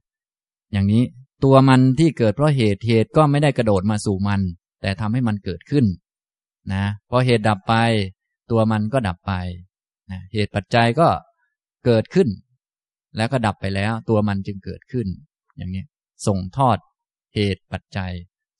[0.72, 1.02] อย่างนี้
[1.44, 4.40] ตัวมันที่เกิดเพราะเหตุเหตุก็ไม่ได้กระโดดมาสู่มัน
[4.80, 5.84] แต่ทำให้มันเกิดขึ้น
[6.72, 7.74] นะพอเหตุดับไป
[8.50, 9.32] ตัวมันก็ดับไป
[10.10, 11.08] นะเหตุปัจจัยก็
[11.84, 12.28] เกิดขึ้น
[13.16, 15.06] แล้วก็ดับไปแล้ว ตัวมันจึงเกิดขึ้น
[15.56, 15.84] อย่างนี้
[16.26, 16.78] ส่งทอด
[17.34, 18.12] เหตุปัจจัย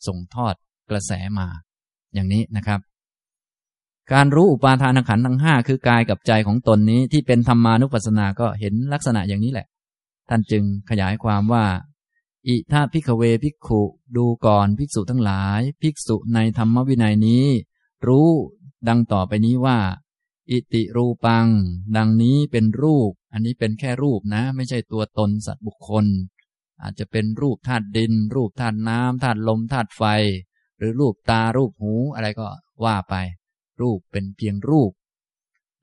[0.06, 0.54] ส่งทอด
[0.90, 1.48] กระแสมา
[2.14, 2.80] อย่างนี้นะครับ
[4.12, 9.66] การรู้อุปาทานขันธ์ทั้งห้าคือกายกับใจของตนนี้ที่เป็นธรรมานุปัสสนาก็เห็นลักษณะอย่างนี้แหละ
[10.28, 11.64] ท่านจึงขยายความว่า
[12.48, 13.82] อิทาพิกเวพิกขุ
[14.16, 17.44] ดูก่อนภิกษุทั้งหลาย ภิกษุในธรรมวินัยนี้
[18.06, 18.28] รู้
[18.88, 19.78] ดังต่อไปนี้ว่า
[20.50, 21.46] อิติรูปัง
[21.96, 26.06] ดังนี้เป็นรูป อันนี้เป็นแค่รูปนะ ไม่ใช่ตัวตนสัตว์บุคคล
[26.82, 30.02] อาจจะเป็นรูปธาตุดิน รูปธาตุน้ำธาตุลมธาตุไฟ
[30.78, 32.48] หรือรูปตารูปหูอะไรก็
[32.84, 33.14] ว่าไป
[33.80, 34.92] รูปเป็นเพียงรูป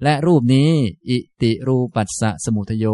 [0.03, 0.71] และรูปนี้
[1.09, 2.85] อิติรูปัสสะสมุทโย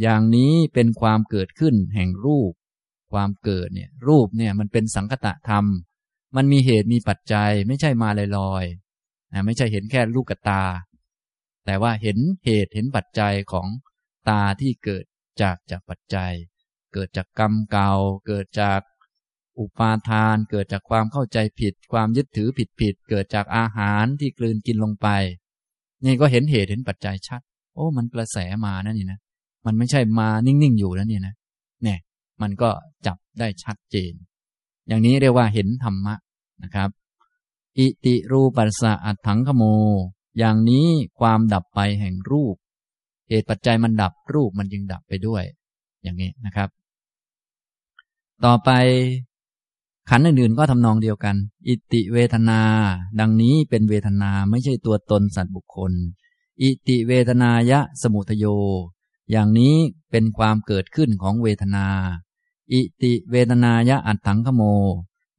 [0.00, 2.52] อย่างนี้เป็นความเกิดขึ้นแห่งรูป
[3.12, 5.64] ความเกิดเนี่ยรูปเนี่ยมันเป็นสังคตะธรรม
[6.36, 8.08] มันมีเหตุมีปัจจัยไม่ใช่มา
[8.38, 10.62] ลอยๆนะไม่ใช่เห็นแค่ลูกตา
[11.68, 13.66] แต่ว่าเห็นเหตุเห็นปัจจัยของ
[14.28, 15.04] ตาที่เกิด
[15.42, 16.32] จากจากปัจจัย
[16.92, 17.92] เกิดจากกรรมเก่า
[18.26, 18.80] เกิดจาก
[19.58, 25.08] อุปาทาน เกิดจากความเข้าใจผิด ความยึดถือผิดผิด เกิดจากอาหารที่กลืนกินลงไป
[26.04, 27.40] นี่ก็เห็นเหตุเห็นปัจจัยชัด
[27.74, 29.20] โอ้ มันกระแสมานั่นนี่นะ
[29.66, 31.34] มันไม่ใช่มานิ่งๆอยู่นั่นนี่นะ
[31.82, 31.98] เนี่ย
[32.42, 32.70] มันก็
[33.06, 34.12] จับได้ชัดเจน
[34.88, 36.14] อย่างนี้เรียกว่าเห็นธรรมะ
[36.62, 36.88] นะครับ
[37.78, 39.64] อิติรูปัสสะอัตถังขโม
[40.38, 40.88] อย่างนี้
[41.20, 42.56] ความดับไปแห่งรูป
[43.28, 45.44] เหตุปัจจัยมันดับรูปมันจึงดับไปด้วย
[46.02, 46.68] อย่างนี้นะครับ
[48.44, 48.70] ต่อไป
[50.10, 51.36] ขันอื่นๆก็ทำนองเดียวกัน
[51.68, 52.60] อิติเวทนา
[53.20, 55.92] ดังนี้เป็นเวทนาไม่ใช่ตัวตนสัตว์บุคคล
[56.62, 58.46] อิติเวทนายะสมุทโย
[59.30, 59.74] อย่างนี้
[60.10, 61.86] เป็นความเกิดขึ้นของเวทนา
[62.72, 64.62] อิติเวทนายะอัตถังขโม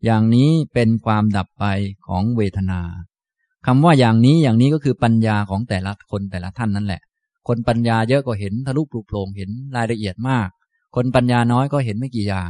[0.05, 1.65] อย่างนี้เป็นความดับไป
[2.07, 2.81] ของเวทนา
[3.65, 7.01] คำว่าอย่างนี้อย่างนี้ก็คือปัญญาของแต่ละคนแต่ละท่านนั่นแหละ
[7.47, 10.49] คนปัญญาเยอะก็เห็นทะลุปลุกโผล่เห็นรายละเอียดมาก
[10.95, 12.49] คนปัญญาน้อยก็เห็นไม่กี่อย่าง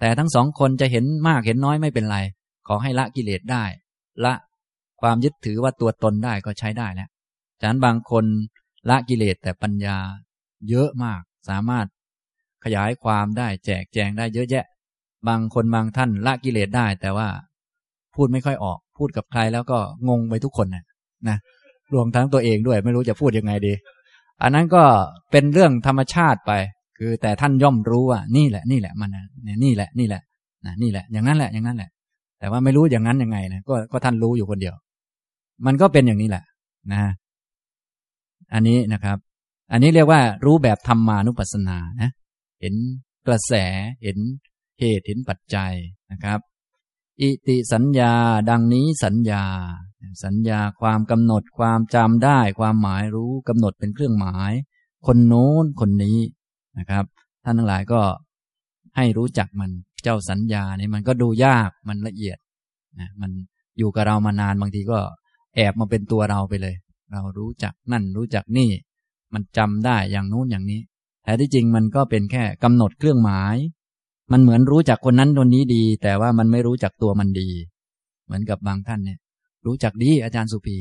[0.00, 2.18] แต่ทั้งสองคนจะเห็นมากเห็นน้อยไม่เป็นไร
[2.66, 3.64] ขอให้ละกิเลสได้
[4.24, 4.34] ละ
[5.00, 7.08] ความยึดถือว่าตัวตนได้ก็ใช้ได้แล้ว
[7.60, 8.24] ฉะนั้นบางคน
[8.88, 9.96] ละกิเลสแต่ปัญญา
[10.68, 11.86] เยอะมาก สามารถ
[12.64, 14.64] ขยายความได้แจกแจงได้เยอะแยะ
[15.28, 17.28] บางคนบางท่านละกิเลสได้แต่ว่า
[18.14, 19.78] พูดไม่ค่อยออก พูดกับใครแล้วก็
[20.08, 20.84] งงไปทุกคนนะ
[21.28, 21.36] นะ
[21.94, 23.72] รวมทั้งตัวเองด้วย ไม่รู้จะพูดยังไงดี
[24.42, 24.82] อันนั้นก็
[25.30, 26.52] เป็นเรื่องธรรมชาติไป
[26.98, 29.24] คือแต่ท่านย่อมรู้ว่า นี่แหละ นี่แหละมันนะ
[29.64, 30.22] นี่แหละนี่แหละ
[30.66, 31.90] นะนี่แหละ อย่างนั้นแหละอย่างนั้นแหละ
[32.38, 34.74] แต่ว่าไม่รู้อย่างนั้นยังไงนะก็ก็ท่านรู้อยู่คนเดียว
[35.66, 36.44] มันก็เป็นอย่างนี้แหละ
[36.92, 37.00] นะ
[38.54, 39.18] อันนี้นะครับ
[39.72, 42.10] อันนี้เรียกว่ารู้แบบธรรมานุปัสสนานะ
[42.60, 42.74] เห็น
[43.26, 43.52] กระแส
[44.02, 44.18] เห็น
[44.80, 45.72] เหตุเห็นปัจจัย
[46.12, 46.38] นะครับ
[47.20, 48.12] อิติสัญญา
[48.50, 49.44] ดังนี้สัญญา
[50.24, 54.52] สัญญาความกำหนดความจำได้ ความหมายรู้กำหนดเป็นเครื่องหมาย
[55.06, 56.18] คนโน้นคนนี้
[56.78, 57.04] นะครับ
[57.44, 58.00] ท่านทั้งหลายก็
[58.96, 59.70] ให้รู้จักมัน
[60.02, 62.38] เจ้าสัญญานี่มันก็ดูยากมันละเอียด
[63.00, 63.30] นะมัน
[63.78, 64.98] อยู่กับเรามานานบางทีก็
[65.56, 66.74] แอบมาเป็นตัวเราไปเลย
[67.12, 68.70] เรารู้จักนั่นรู้จักนี่
[69.34, 70.80] มันจำได้อย่างนู้นอย่างนี้
[71.24, 73.56] แต่ที่จริงมันก็เป็นแค่กำหนดเครื่องหมาย
[74.32, 77.48] มันเหมือนรู้จักคนนั้นคนนี้ดี แต่ว่ามันไม่รู้จักตัวมันดี
[78.26, 79.18] เหมือนกับบางท่านเนี่ย
[79.66, 80.76] รู้จักดีอาจารย์สุภี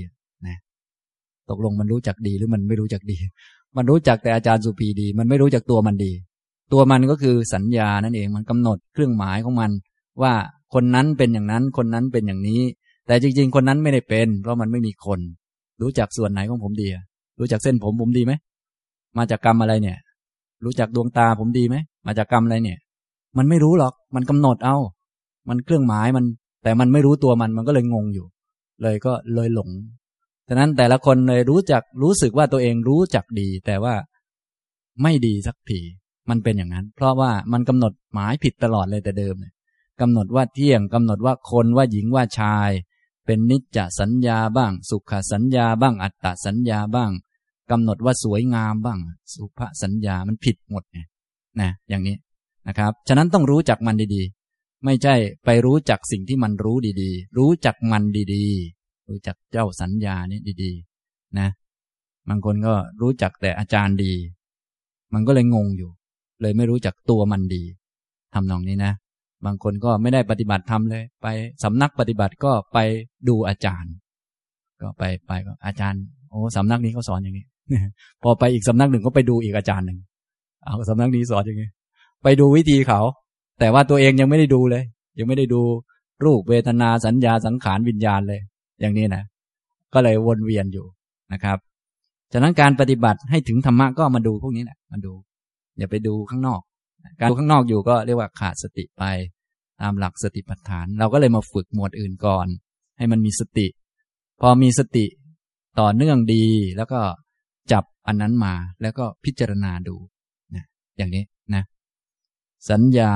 [0.48, 0.58] นะ
[1.50, 3.18] ตกลงมันรู้จักดีหรือมันไม่รู้จักดี
[3.78, 6.12] มันรู้จักแต่อาจารย์สุภีดี มันไม่รู้จักตัวมันดี
[6.74, 9.72] ตัวมันก็คือสัญญานั่นเองมันกำหนดเครื่องหมายของมัน
[10.22, 10.34] ว่า
[10.74, 12.62] คนนั้นเป็นอย่างนั้น คนนั้นเป็นอย่างนี้
[13.08, 15.20] แต่จริง ๆ คนนั้นไม่ได้เป็น เพราะมันไม่มีคน
[15.82, 16.88] รู้จักส่วนไหนของผมดี
[17.40, 18.34] รู้จักเส้นผมผมดีไหม
[19.18, 19.98] มาจากกรรมอะไรเนี่ย
[20.66, 21.76] รู้จักดวงตาผมดีไหม
[22.08, 22.78] มาจากกรรมอะไรเนี่ย
[23.38, 24.78] มันไม่รู้หรอก มันกำหนดเอา
[25.50, 26.26] มันเครื่องหมายมัน
[26.64, 28.26] แต่มันไม่รู้ตัวมันมันก็เลยงงอยู่
[28.82, 29.70] เลยก็เลยหลง
[30.48, 33.96] ฉะนั้นแต่ละคนเลยรู้จักรู้สึกว่าตัวเองรู้จักดี แต่ว่า
[35.02, 35.80] ไม่ดีสักที
[36.30, 39.54] มันเป็นอย่างนั้น เพราะว่ามันกำหนดหมายผิดตลอดเลยแต่เดิมเลย
[40.02, 42.70] กำหนดว่าเที่ยงกำหนดว่าคนว่าหญิงว่าชาย
[43.26, 47.12] เป็นนิจจสัญญาบ้าง สุขสัญญาบ้าง อัตตสัญญาบ้าง
[47.72, 49.00] กำหนดว่าสวยงามบ้าง
[49.34, 51.00] สุภสัญญามันผิดหมดไง
[51.62, 52.16] นะอย่างนี้
[52.68, 58.04] นะครับ ฉะนั้นต้องรู้จักมันดีๆ ไม่ใช่ไปรู้จักสิ่งที่มันรู้ดีๆ รู้จักมัน
[58.36, 61.48] ดีๆ รู้จักเจ้าสัญญานี่ดีๆ นะ
[62.30, 64.14] บางคนก็รู้จักแต่อาจารย์ดี
[65.14, 65.92] มันก็เลยงงอยู่
[66.42, 67.64] เลยไม่รู้จักตัวมันดี
[68.34, 68.94] ทำนองนี้นะ
[69.46, 71.28] บางคนก็ไม่ได้ปฏิบัติทำเลย ไป
[71.64, 72.78] สำนักปฏิบัติก็ไป
[73.28, 73.94] ดูอาจารย์
[74.82, 77.46] ก็ไปไปก็อาจารย์โอ้สำนักนี้เขาสอนอย่างนี้
[78.24, 80.00] พอไปอีกสำนักหนึ่งก็ไปดูอีกอาจารย์หนึ่ง
[80.66, 81.70] เอาสำนักนี้สอนอย่างนี้
[82.24, 83.02] ไปดูวิธีเขา
[83.60, 84.84] แต่ว่าตัวเองยังไม่ได้ดูเลย
[85.18, 85.62] ยังไม่ได้ดู
[86.26, 88.42] รูปเวทนาสัญญาสังขารวิญญาณเลย
[88.82, 89.24] อย่างนี้นะ
[89.94, 90.86] ก็เลยวนเวียนอยู่
[91.34, 91.58] นะครับ
[92.34, 95.14] ฉะนั้นการปฏิบัติให้ถึงธรรมะก็มาดูพวกนี้แหละมาดู
[95.78, 96.62] อย่าไปดูข้างนอก
[97.20, 99.04] การดูข้างนอกอยู่ก็เรียกว่าขาดสติไป
[99.82, 102.48] ตามหลักสติปัฏฐาน เราก็เลยมาฝึกหมวดอื่นก่อน
[102.98, 103.68] ให้มันมีสติ
[104.42, 105.06] พอมีสติ
[105.80, 106.46] ต่อเนื่องดี
[106.78, 107.02] แล้วก็
[107.72, 109.96] จับอันนั้นมาแล้วก็พิจารณาดู
[110.56, 110.66] นะ
[110.98, 111.24] อย่างนี้
[112.70, 113.12] สัญญา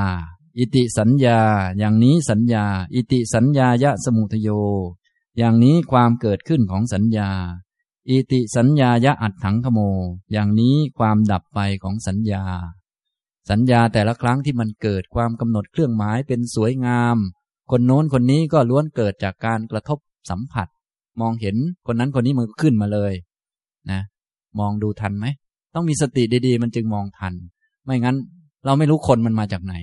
[0.57, 1.39] อิติสัญญา
[1.77, 2.65] อย่างนี้สัญญา
[2.95, 4.49] อิติสัญญายะสมุทโย
[5.37, 7.29] อย่างนี้ความเกิดขึ้นของสัญญา
[8.09, 9.79] อิติสัญญายะอัดถังขโม
[10.31, 12.43] อย่างนี้ความดับไปของสัญญา
[13.49, 17.17] สัญญาแต่ละครั้งที่มันเกิดความกำหนดเครื่องหมายเป็นสวยงาม
[17.71, 20.67] คนโน้นคนนี้ก็ล้วนเกิดจากการกระทบสัมผัส
[21.21, 23.13] มองเห็นคนนั้นคนนี้มันก็ขึ้นมาเลย
[23.91, 24.01] นะ
[24.59, 25.25] มองดูทันไหม
[25.73, 27.33] ต้องมีสติดีๆ มันจึงมองทัน
[27.83, 28.17] ไม่งั้น
[28.65, 29.75] เราไม่รู้คนมันมาจากไหน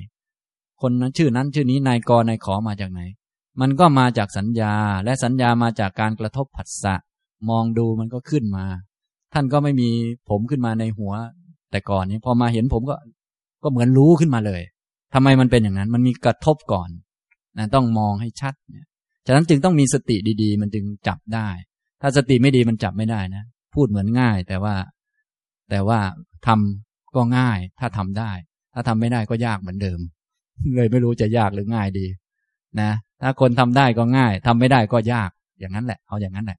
[0.82, 3.00] คนนั้นชื่อนั้นชื่อนี้นายกนายขอมาจากไหน
[3.60, 4.74] มันก็มาจากสัญญา
[5.04, 6.94] และสัญญามาจากการกระทบผัสสะ
[7.48, 8.64] มองดูมันก็ขึ้นมา
[9.32, 9.88] ท่านก็ไม่มี
[10.28, 11.12] ผมขึ้นมาในหัว
[11.70, 12.96] แต่ก่อนนี้พอมาเห็นผมก็
[13.62, 14.62] ก็เหมือนรู้ขึ้นมาเลย
[15.14, 16.88] ทำไมมันเป็นอย่างนั้น มันมีกระทบก่อน
[17.58, 18.86] นะต้องมองให้ชัดเนี่ย
[19.26, 21.48] ฉะนั้นจึงต้องมีสติดี ๆ มันจึงจับได้
[22.00, 24.74] ถ้าสติไม่ดีมันจับไม่ได้นะ พูดเหมือนง่ายแต่ว่า
[25.70, 26.00] แต่ว่า
[26.46, 28.32] ทำก็ง่ายถ้าทำได้
[28.74, 29.98] ถ้าทำไม่ได้ก็ยากเหมือนเดิม
[30.74, 32.06] เลยไม่รู้จะยากหรือง่ายดี
[32.80, 32.90] นะ
[33.22, 36.58] ถ้าคนทำได้ก็ง่ายทำไม่ได้ก็ยาก อย่างนั้นแหละ เอาอย่างนั้นแหละ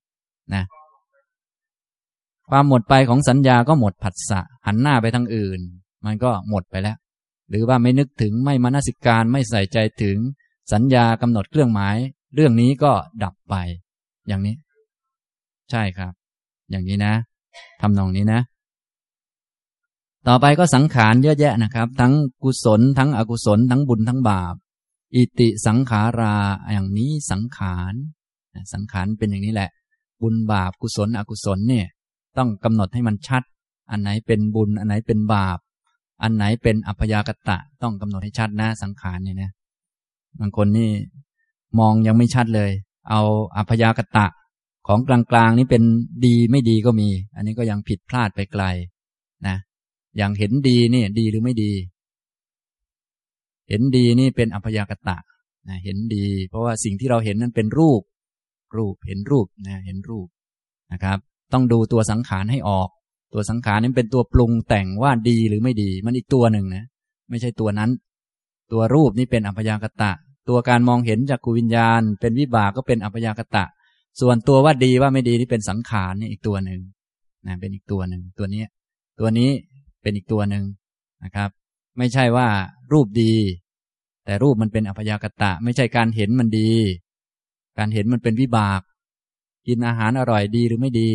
[0.53, 0.63] นะ
[2.49, 5.59] ความหมดไปของสัญญาก็หมดผัสสะ หันหน้าไปทางอื่น
[6.05, 6.97] มันก็หมดไปแล้ว
[7.49, 10.17] หรือว่าไม่นึกถึงไม่มานสิการไม่ใส่ใจถึง
[10.73, 11.95] สัญญากำหนดเครื่องหมาย
[12.35, 12.91] เรื่องนี้ก็
[13.23, 13.55] ดับไป
[14.27, 14.55] อย่างนี้
[15.71, 16.13] ใช่ครับ
[16.71, 17.13] อย่างนี้นะ
[17.81, 18.39] ทำนองนี้นะ
[20.27, 22.13] ต่อไปก็สังขารเยอะแยะนะครับ ทั้ง
[22.43, 24.55] กุศล ทั้งอกุศล ทั้งบุญทั้งบาป
[25.15, 26.35] อิติสังขารา
[26.73, 27.93] อย่างนี้สังขาร
[28.73, 29.69] สังขารเป็นอย่างนี้แหละ
[30.21, 31.87] บุญบาปกุศลอกุศลเนี่ย
[32.37, 33.43] ต้องกำหนดให้มันชัด
[33.91, 35.59] อันไหนเป็นบุญ อันไหนเป็นบาป
[36.23, 39.51] อันไหนเป็นอัพยากตะ ต้องกำหนดให้ชัดนะ สังขารเนี่ยนะ
[40.39, 40.91] บางคนนี่
[41.79, 42.71] มองยังไม่ชัดเลย
[43.09, 43.21] เอา
[43.57, 44.27] อัพยากตะ
[44.87, 45.83] ของกลางๆนี้เป็น
[46.25, 48.63] ดีไม่ดีก็มี อันนี้ก็ยังผิดพลาดไปไกล
[49.47, 49.57] นะ
[50.17, 51.71] อย่างเห็นดีนี่ดีหรือไม่ดี
[53.69, 55.17] เห็นดีนี่เป็นอัพยากตะ
[55.67, 58.01] นะเห็นดี เพราะว่าสิ่งที่เราเห็นนั้นเป็นรูป
[58.77, 60.27] รูปเห็นรูปนะเห็นรูป
[60.91, 61.17] นะครับ
[61.53, 62.89] ต้องดูตัวสังขารให้ออก
[63.33, 66.85] ตัวสังขารนี้เป็นตัวปรุงแต่งว่าดีหรือไม่ดี มันอีกตัวหนึ่งนะ
[67.29, 67.91] ไม่ใช่ตัวนั้น
[68.71, 70.11] ตัวรูปนี่เป็นอัพยากตะ
[70.49, 73.65] ตัวการมองเห็นจากกุวิญญาณ เป็นวิบากก็เป็นอัพยากตะ
[74.21, 76.81] ส่วนตัวว่าดีว่าไม่ดีนี่เป็นสังขารนี่อีกตัวหนึ่ง
[77.47, 78.63] นะเป็นอีกตัวหนึ่งตัวนี้
[79.19, 79.49] ตัวนี้
[80.03, 80.63] เป็นอีกตัวหนึ่ง
[81.23, 81.49] นะครับ
[81.97, 82.47] ไม่ใช่ว่า
[82.93, 83.33] รูปดี
[84.25, 86.71] แต่รูปมันเป็นอัพยากตะ ไม่ใช่การเห็นมันดี
[87.77, 88.81] การเห็นมันเป็นวิบาก
[89.67, 91.11] กินอาหารอร่อยดีหรือไม่ดี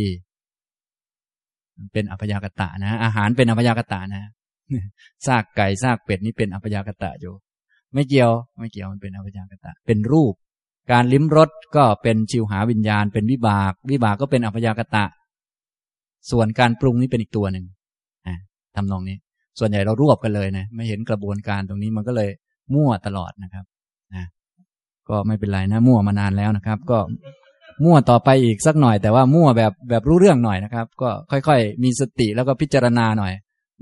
[1.78, 4.24] มันเป็นอัพยากตะนะ อาหารเป็นอัพยากตะนะ
[5.26, 7.34] ซากไก่ซากเป็ดนี่เป็นอัพยากตะอยู่
[7.94, 10.34] ไม่เกี่ยว ไม่เกี่ยวมันเป็นอัพยากตะ เป็นรูป
[10.92, 15.04] การลิ้มรสก็เป็นชิวหาวิญญาณ เป็นวิบาก วิบากก็เป็นอัพยากตะ
[16.30, 17.64] ส่วนการปรุงนี้เป็นอีกตัวหนึ่ง
[18.78, 19.16] ทำนองนี้
[19.58, 22.30] ส่วนใหญ่เรารวบกันเลยนะไม่เห็นกระบวนการตรงนี้มันก็เลย
[22.74, 23.64] มั่วตลอดนะครับ
[24.14, 24.24] นะ
[25.08, 26.98] ก็ไม่เป็นไรนะมั่วมานานแล้วนะครับ ก็
[27.84, 33.32] มั่วต่อไปอีกสักหน่อย แต่ว่ามั่วแบบแบบรู้เรื่องหน่อยนะครับ ก็ค่อยๆ มีสติแล้วก็พิจารณาหน่อย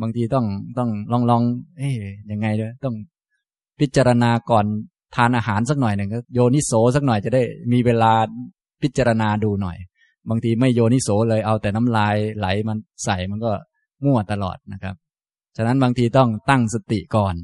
[0.03, 0.47] บางทีต้อง
[0.79, 1.43] ต้องลองลอง
[1.79, 1.95] เอ๊ย
[2.31, 2.95] ยังไงเลยต้อง
[3.81, 4.65] พิจารณาก่อน
[5.17, 7.43] ทานอาหารสักหน่อยหนึ่งก็โยนิโสสักหน่อยจะได้
[7.73, 8.13] มีเวลา
[8.83, 9.77] พิจารณาดูหน่อย
[10.31, 13.53] บางทีไม่โยนิโสเลยเอาแต่น้ำลายไหลมันใส่มันก็
[14.05, 14.95] มั่วตลอดนะครับ
[15.57, 17.35] ฉะนั้นบางทีต้องตั้งสติก่อน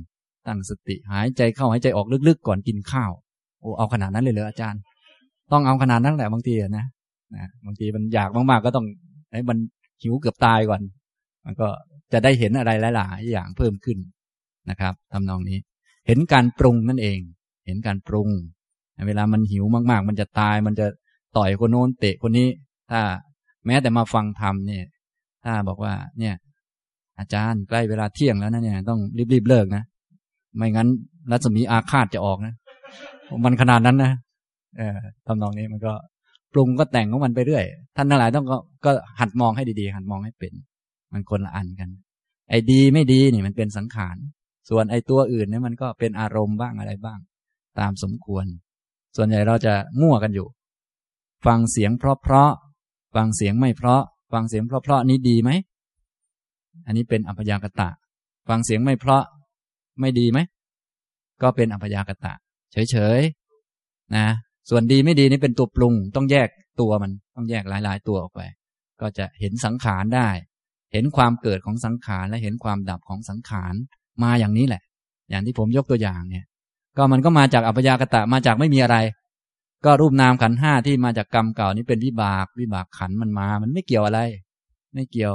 [0.47, 3.13] ตั้งสติหายใจเข้าหายใจออกลึกๆ ก่อนกินข้าว
[3.61, 4.81] โอ้เอาขนาดนั้นเลยเหรออาจารย์
[5.53, 6.87] ต้องเอาขนาดนั้นแหละบางทีนะ
[7.37, 8.87] นะบางทีมันอยากมากๆก็ต้อง
[9.33, 9.59] ให้มัน
[10.03, 10.81] หิวเกือบตายก่อน
[11.45, 11.69] มันก็
[12.13, 13.99] จะได้เห็นอะไรหลายๆอย่างเพิ่มขึ้น
[14.71, 15.59] นะครับทำนองนี้
[16.07, 17.19] เห็นการปรุงนั่นเอง
[17.67, 18.29] เห็นการปรุง
[19.07, 20.87] เวลามันหิวมากๆ มันจะตายมันจะ
[21.37, 22.49] ต่อยคนโน้นเตะคนนี้
[22.91, 23.01] ถ้า
[23.67, 24.85] แม้แต่มาฟังธรรมเนี่ย
[25.45, 26.35] ถ้าบอกว่า เนี่ย
[27.19, 29.01] อาจารย์ใกล้เวลาเที่ยงแล้วนะเนี่ย ต้อง
[29.33, 29.85] รีบๆเลิกนะ
[30.57, 30.89] ไม่งั้น
[31.31, 32.55] รัศมีอาฆาตจะออกนะ
[33.45, 34.13] มันขนาดนั้นนะ
[34.77, 35.93] เออทำนองนี้มันก็
[36.53, 37.65] ปรุงก็แต่งของมันไปเรื่อย
[37.97, 38.91] ท่านทั้งหลายต้องก็ก็
[39.21, 40.53] หัดมองให้ดีๆหัดมองให้เป็น
[41.13, 41.89] มันคนละอันกัน
[42.51, 44.17] ไอ้ดีไม่ดีนี่มันเป็นสังขาร
[44.69, 47.19] ส่วนไอ้ตัวอื่นเนี่ยมันก็เป็นอารมณ์บ้างอะไรบ้าง
[47.79, 48.45] ตามสมควร
[49.17, 50.47] ส่วนใหญ่เราจะมั่วกันอยู่
[51.47, 52.51] ฟังเสียงเพราะเพราะ
[53.15, 54.03] ฟังเสียงไม่เพราะ
[54.33, 55.51] ฟังเสียงเพราะเพราะนี้ดีไหม
[56.87, 57.89] อันนี้เป็นอัพยากตะ
[58.49, 59.25] ฟังเสียงไม่เพราะ
[60.01, 60.39] ไม่ดีไหม
[61.43, 62.33] ก็เป็นอัพยากตะ
[62.73, 64.27] เฉยๆนะ
[64.71, 66.49] ส่วนดีไม่ดีนี่เป็นตัวปรุง ต้องแยก
[66.81, 68.41] ตัวมัน ต้องแยกหลาย ๆ ตัวออกไป
[69.01, 70.29] ก็จะเห็นสังขารได้
[70.93, 73.75] เห็นความเกิดของสังขารและเห็นความดับของสังขาร
[74.23, 74.83] มาอย่างนี้แหละ
[75.31, 76.45] อย่างที่ผมยกตัวอย่างเนี่ย
[76.97, 78.97] ก็มันก็มาจากอัพยากตะมาจากไม่มีอะไร
[79.85, 84.21] ก็รูปนามขันห้าที่มาจากกรรมเก่านี้เป็นวิบาก วิบากขันมันมา มันไม่เกี่ยวอะไร
[84.95, 85.35] ไม่เกี่ยว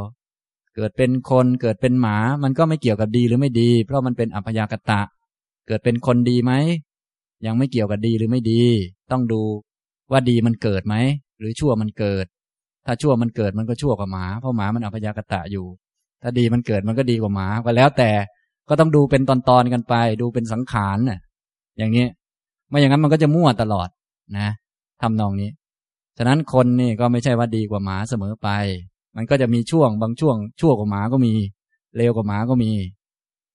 [0.76, 5.02] เกิดเป็นคนเกิดเป็นหมา มันก็ไม่เกี่ยวกับดีหรือไม่ดี เพราะมันเป็นอัพยากตะ
[5.68, 6.54] เกิดเป็นคนดีไหม
[7.46, 8.64] ยังไม่เกี่ยวกับดีหรือไม่ดี
[9.12, 9.42] ต้องดู
[10.12, 10.96] ว่าดีมันเกิดไหม
[11.40, 12.26] หรือชั่วมันเกิด
[12.86, 15.66] ถ้าชั่วมันเกิดมันก็ชั่วกว่าหมา เพราะหมามันอัพยากตะอยู่
[16.22, 18.12] ถ้าดีมันเกิดมันก็ดีกว่าหมาก็แล้วแต่
[18.70, 21.20] ก็ต้องดูเป็นตอนๆกันไป ดูเป็นสังขารน่ะ
[21.78, 22.06] อย่างนี้
[22.70, 23.90] ไม่อย่างนั้นมันก็จะมั่วตลอด
[24.38, 24.48] นะ
[25.02, 25.50] ทำนองนี้
[26.18, 28.50] ฉะนั้นคนนี่ก็ไม่ใช่ว่าดีกว่าหมาเสมอไป
[29.16, 31.34] มันก็จะมีช่วงบางช่วง ชั่วกว่าหมาก็มี
[31.98, 32.72] เลวกว่าหมาก็มี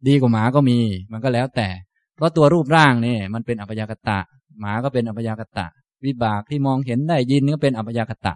[0.06, 0.78] ดีกว่าหมาก็มี
[1.12, 1.68] มันก็แล้วแต่
[2.14, 4.18] เพราะตัวรูปร่างนี่มันเป็นอัพยากตะ
[4.60, 5.66] หมาก็เป็นอัพยากตะ
[6.04, 8.34] วิบากที่มองเห็นได้ยินก็เป็นอัพยากตะ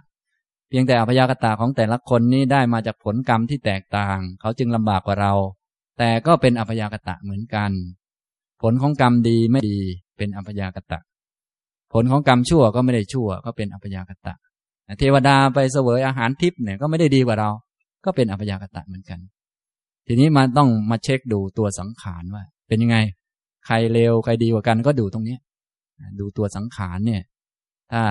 [0.68, 5.32] เพียงแต่อัพยากตะของแต่ละคนนี้ได้มาจากผลกรรมที่แตกต่าง เขาจึงลำบากกว่าเรา
[5.99, 7.70] แต่ก็เป็นอัพยากตะเหมือนกัน
[8.62, 9.80] ผลของกรรมดีไม่ดี
[10.16, 10.99] เป็นอัพยากตะ
[11.93, 14.34] ผลของกรรมชั่วก็ไม่ได้ชั่ว ก็เป็นอัพยากตะ
[14.99, 17.51] เทวดาไปเสวยอาหารทิพย์เนี่ยก็ไม่ได้ดีกว่าเรา
[18.05, 19.18] ก็เป็นอัพยากตะเหมือนกัน
[20.07, 22.97] ทีนี้มันต้องมาเช็คดูตัวสังขารว่า เป็นยังไง
[23.66, 25.37] ใครเลวใครดีกว่ากันก็ดูตรงนี้
[26.20, 27.22] ดูตัวสังขารเนี่ย
[27.93, 28.03] ถ้า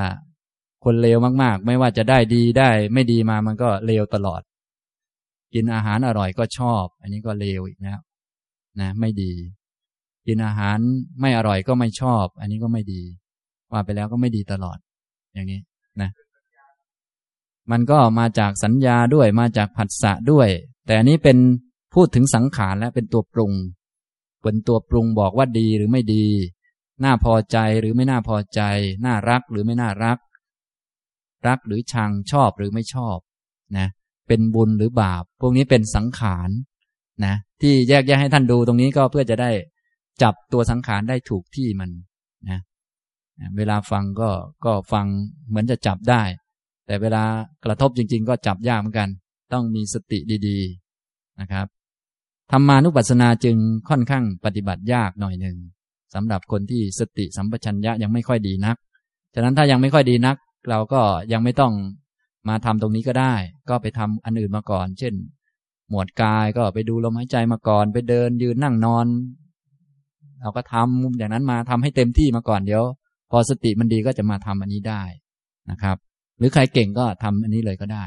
[0.83, 4.41] คนเลวมากๆ ไม่ว่าจะได้ดีได้ไม่ดีมามันก็เลวตลอด
[5.53, 7.99] กินอาหารอร่อยก็ชอบ อันนี้ก็เลวอีกแล้ว
[8.79, 9.33] นะ ไม่ดี
[10.27, 10.77] กินอาหาร
[11.21, 13.01] ไม่อร่อยก็ไม่ชอบ อันนี้ก็ไม่ดี
[13.71, 14.77] ว่าไปแล้วก็ไม่ดีตลอด
[15.33, 15.59] อย่างนี้
[16.01, 16.09] นะ
[17.71, 20.49] มันก็มาจากสัญญาด้วยมาจากผัสสะด้วย
[20.85, 21.37] แต่อันนี้เป็น
[21.93, 23.53] พูดถึงสังขารและเป็นตัวปรุง
[24.41, 26.25] เป็นตัวปรุงบอกว่าดีหรือไม่ดี
[27.03, 28.61] น่าพอใจหรือไม่น่าพอใจ
[29.05, 30.17] น่ารักหรือไม่น่ารัก
[31.47, 33.17] รักหรือชังชอบหรือไม่ชอบ
[33.77, 33.87] นะ
[34.27, 36.49] เป็นบุญหรือบาป พวกนี้เป็นสังขาร
[37.25, 39.51] นะที่แยกแยะให้ท่านดูตรงนี้ก็เพื่อจะได้
[40.21, 41.89] จับตัวสังขารได้ถูกที่มัน
[43.57, 44.29] เวลาฟังก็
[44.65, 45.05] ก็ฟัง
[45.47, 46.23] เหมือนจะจับได้
[46.87, 47.23] แต่เวลา
[47.65, 49.09] กระทบจริง ๆ ก็จับยากเหมือนกัน
[49.53, 51.67] ต้องมีสติดีๆนะครับ
[52.51, 53.57] ธรรมานุปัสสนาจึง
[53.89, 55.57] ค่อนข้างปฏิบัติยากหน่อยหนึ่ง
[56.13, 58.77] สำหรับคนที่สติสัมปชัญญะยังไม่ค่อยดีนัก
[59.33, 60.37] ฉะนั้นถ้ายังไม่ค่อยดีนัก
[60.69, 61.73] เราก็ยังไม่ต้อง
[62.47, 63.33] มาทำตรงนี้ก็ได้
[63.69, 65.13] ก็ไปทำอันอื่นมาก่อน เช่น
[65.89, 69.05] หมวดกายก็ไปดูลมหายใจมาก่อน ไปเดินยืนนั่งนอน
[70.41, 72.83] เราก็ทำอย่างนั้นมาทำให้เต็มที่มาก่อนเดี๋ยว
[73.35, 75.03] อสติมันดีก็จะมาทำอันนี้ได้
[75.71, 75.97] นะครับ
[76.37, 78.05] หรือใครเก่งก็ทำอันนี้เลยก็ได้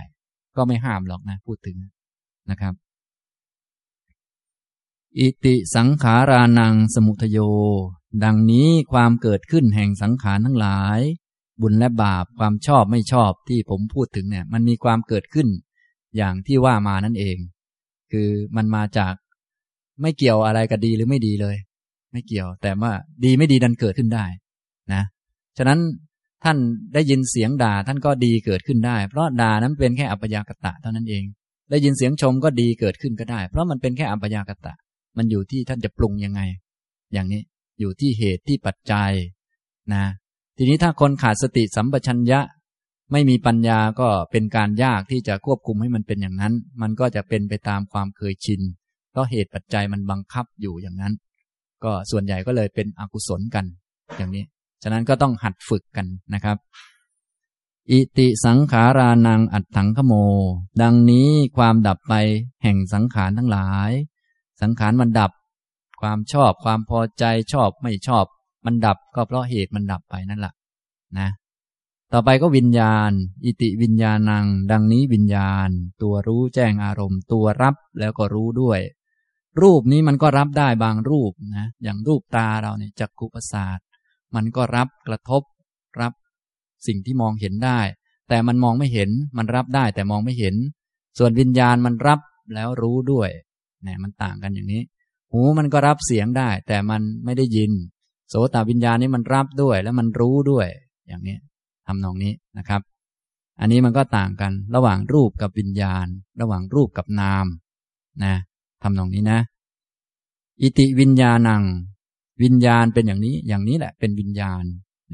[0.56, 1.76] ก็ไม่ห้ามหรอกนะ พูดถึง
[2.50, 2.74] นะครับ
[5.18, 7.38] อิติสังขารานังสมุทโย
[8.24, 11.00] ดังนี้ความเกิดขึ้นแห่งสังขารทั้งหลาย
[11.60, 15.48] บุญและบาปความชอบไม่ชอบที่ผมพูดถึงเนี่ย มันมีความเกิดขึ้น
[16.16, 17.36] อย่างที่ว่ามานั่นเอง
[18.12, 19.14] คือมันมาจาก
[20.02, 21.56] ไม่เกี่ยวอะไรกับดีหรือไม่ดีเลย
[22.12, 22.92] ไม่เกี่ยว แต่ว่า
[23.24, 24.24] ดีไม่ดีดันเกิดขึ้นได้
[24.94, 25.02] นะ
[25.58, 25.80] ฉะนั้น
[26.44, 26.56] ท่าน
[26.94, 31.24] ได้ยินเสียงด่าท่านก็ดีเกิดขึ้นได้ เพราะด่านั้นเป็นแค่อัปยากตะเท่านั้นเอง
[31.70, 34.74] ได้ยินเสียงชมก็ดีเกิดขึ้นก็ได้ เพราะมันเป็นแค่อัปยากตะ
[35.16, 36.40] มันอยู่ที่ท่านจะปรุงยังไง
[37.12, 37.42] อย่างนี้
[37.80, 39.10] อยู่ที่เหตุที่ปัจจัย
[39.94, 40.04] นะ
[40.56, 42.40] ทีนี้ถ้าคนขาดสติสัมปชัญญะ
[43.12, 48.60] ไม่มีปัญญาก็เป็นการยากที่จะควบคุมให้มันเป็นอย่างนั้น มันก็จะเป็นไปตามความเคยชิน
[49.10, 51.14] เพราะเหตุปัจจัยมันบังคับอยู่อย่างนั้น
[51.84, 53.64] ก็ส่วนใหญ่ก็เลยเป็นอกุศลกัน
[54.16, 54.44] อย่างนี้
[54.82, 56.56] ฉะนั้นก็ต้องหัดฝึกกันนะครับ
[57.90, 60.12] อิติสังขารานังอัตถังขโม
[60.82, 62.14] ดังนี้ความดับไป
[62.62, 63.90] แห่งสังขารทั้งหลาย
[64.60, 65.32] สังขารมันดับ
[66.00, 68.24] ความชอบความพอใจชอบไม่ชอบ
[68.64, 70.54] มันดับก็เพราะเหตุมันดับไปนั่นแหละ
[71.18, 71.28] นะ
[72.12, 73.10] ต่อไปก็วิญญาณ
[73.44, 75.68] อิติวิญญาณัง ดังนี้วิญญาณ
[76.02, 78.80] ตัวรู้แจ้งอารมณ์ ตัวรับแล้วก็รู้ด้วย
[79.62, 83.78] รูปนี้มันก็รับได้บางรูปนะ อย่างรูปตาเราเนี่ยจักขุประสาท
[84.34, 85.42] มันก็รับกระทบ
[86.00, 86.12] รับ
[86.86, 87.80] สิ่งที่มองเห็นได้
[88.28, 90.54] แต่มันมองไม่เห็น มันรับได้แต่มองไม่เห็น
[91.18, 92.20] ส่วนวิญญาณมันรับ
[92.54, 93.30] แล้วรู้ด้วย
[93.82, 94.82] เนี่ยมันต่างกันอย่างนี้
[95.32, 97.72] หูมันก็รับเสียงได้ แต่มันไม่ได้ยิน
[98.28, 100.66] โสตวิญญาณนี้มันรับด้วย แล้วมันรู้ด้วย
[101.06, 101.36] อย่างนี้
[101.86, 102.80] ทำนองนี้นะครับ
[103.60, 106.06] อันนี้มันก็ต่างกันระหว่างรูปกับวิญญาณ
[106.40, 107.46] ระหว่างรูปกับนาม
[108.24, 108.34] นะ
[108.82, 109.40] ทำนองนี้นะ
[110.60, 111.62] อิติวิญญาณัง
[112.42, 114.64] วิญญาณเป็นอย่างนี้ อย่างนี้แหละเป็นวิญญาณ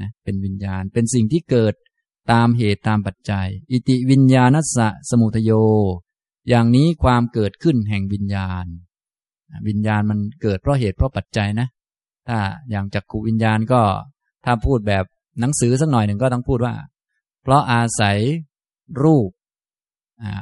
[0.01, 1.73] นะเป็นวิญญาณเป็นสิ่งที่เกิด
[2.31, 5.51] ตามเหตุตามปัจจัย อิติวิญญาณัสสะสมุทโย
[6.49, 8.65] อย่างนี้ความเกิดขึ้นแห่งวิญญาณ
[9.67, 11.67] วิญญาณมันเกิดเพราะเหตุเพราะปัจจัยนะ
[12.27, 12.37] ถ้า
[12.69, 13.81] อย่างจักขุวิญญาณก็
[14.45, 15.05] ถ้าพูดแบบ
[15.39, 16.75] หนังสือสักหน่อยหนึ่งก็ต้องพูดว่า
[17.43, 18.17] เพราะอาศัย
[19.03, 19.29] รูป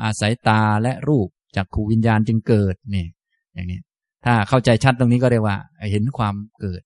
[0.03, 3.05] อาศัยตาและรูปจักขูวิญญาณจึงเกิดนี่
[3.53, 3.79] อย่างนี้
[4.25, 5.57] ถ้าเข้าใจชัดตรงนี้ก็เรียกว่า
[5.91, 6.81] เห็นความเกิด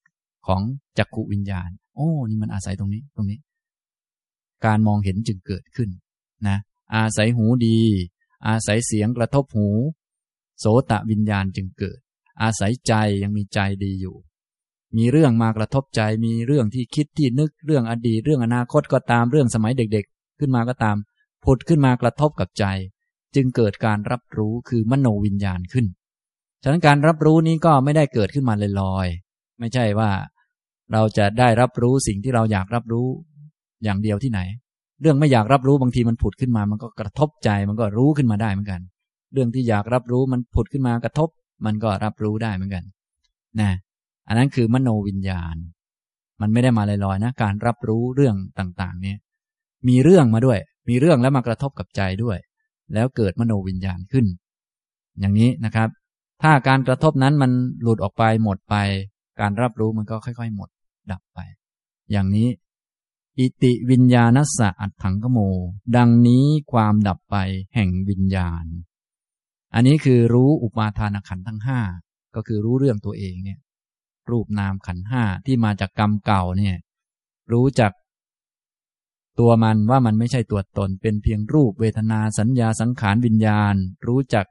[0.47, 0.61] ของ
[0.97, 3.39] จักขูวิญญาณ โอ้ นี่มันอาศัยตรงนี้ตรงนี้
[4.65, 5.89] การมองเห็นจึงเกิดขึ้น
[6.47, 6.57] นะ
[6.95, 7.79] อาศัยหูดี
[8.47, 9.69] อาศัยเสียงกระทบหู
[10.59, 11.99] โสตะวิญญาณจึงเกิด
[12.41, 14.15] อาศัยใจยังมีใจดีอยู่
[14.97, 20.97] มีเรื่องมากระทบใจ มีเรื่องที่คิดที่นึกเรื่องอดีตเรื่องอนาคตก็ตามเรื่องสมัยเด็กๆ ขึ้นมาก็ตาม
[21.43, 22.65] ผุดขึ้นมากระทบกับใจ
[23.35, 25.85] จึงเกิดการรับรู้คือมโนวิญญาณขึ้น
[26.63, 30.11] ฉะนั้นการรับรู้นี้ก็ไม่ได้เกิดขึ้นมาลอยๆไม่ใช่ว่า
[30.93, 33.07] เราจะได้รับรู้สิ่งที่เราอยากรับรู้
[33.83, 34.39] อย่างเดียวที่ไหน
[35.01, 38.81] เรื่องไม่อยากรับรู้บางทีมันผุดขึ้นมา มันก็กระทบใจมันก็รู้ขึ้นมาได้เหมือนกัน
[39.33, 41.29] เรื่องที่อยากรับรู้มันผุดขึ้นมากระทบ
[41.65, 42.83] มันก็รับรู้ได้เหมือนกัน
[43.59, 43.71] นะ
[44.27, 45.55] อันนั้นคือมโนวิญญาณ
[46.41, 49.17] มันไม่ได้มาลอยๆนะ การรับรู้เรื่องต่างๆ เนี่ย
[49.87, 52.37] มีเรื่องมาด้วย มีเรื่องแล้วมากระทบกับใจด้วย
[52.93, 54.25] แล้วเกิดมโนวิญญาณขึ้น
[55.19, 55.89] อย่างนี้นะครับ
[56.43, 58.75] ถ้าการกระทบนั้นมันหลุดออกไปหมดไป
[59.39, 60.69] การรับรู้มันก็ค่อย ๆ หมด
[61.11, 61.39] ดับไป
[62.11, 62.49] อย่างนี้
[63.39, 65.39] อิติวิญญาณสะอัตถังกโม
[65.97, 67.35] ดังนี้ความดับไป
[67.75, 68.65] แห่งวิญญาณ
[69.73, 71.79] อันนี้คือรู้อุปาทานขันทั้งห้า
[72.35, 73.59] ก็คือรู้เรื่องตัวเองเนี่ย
[74.29, 76.75] รูปนามขันห้าที่มาจากกรรมเก่าเนี่ย
[77.51, 77.91] รู้จัก
[79.39, 83.75] ตัวมันว่ามันไม่ใช่ตัวตนเป็นเพียงรูปเวทนาสัญญาสังขารวิญญาณ
[84.07, 84.45] รู้จัก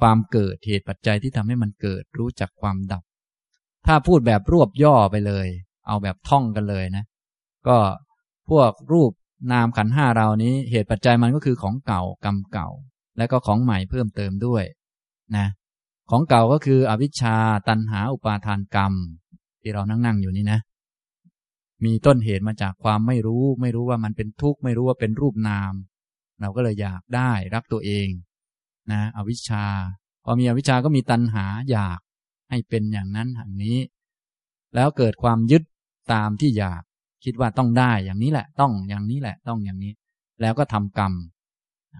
[0.00, 3.02] ความเกิดเหตุปัจจัยที่ทำให้มันเกิดรู้จักความดับ
[3.86, 5.46] ถ้าพูดแบบรวบย่อไปเลย
[5.86, 7.04] เอาแบบท่องกันเลยนะ
[7.68, 7.78] ก็
[8.50, 9.12] พวกรูป
[9.52, 12.68] นามขันห้าเรานี้ เหตุปัจจัยมันก็คือของเก่ากรรมเก่า
[13.18, 14.64] และก็ของใหม่เพิ่มเติมด้วย
[15.36, 15.46] นะ
[16.10, 17.36] ของเก่าก็คืออวิชชา
[17.68, 18.92] ตันหาอุปาทานกรรม
[19.62, 20.60] ที่เรานั่งนั่งอยู่นี่นะ
[21.84, 25.72] มีต้นเหตุมาจากความไม่รู้ ไม่รู้ว่ามันเป็นทุกข์ไม่รู้ว่าเป็นรูปนาม
[26.40, 28.08] เราก็เลยอยากได้รักตัวเอง
[28.92, 29.64] นะอวิชชา
[30.24, 31.98] พอมีอวิชชาก็มีตันหาอยาก
[32.50, 33.78] ให้เป็นอย่างนั้นอย่างนี้
[34.74, 35.62] แล้วเกิดความยึด
[36.12, 36.82] ตามที่อยาก
[37.24, 39.92] คิดว่าต้องได้อย่างนี้แหละ ต้องอย่างนี้แหละ ต้องอย่างนี้
[40.40, 41.12] แล้วก็ทำกรรม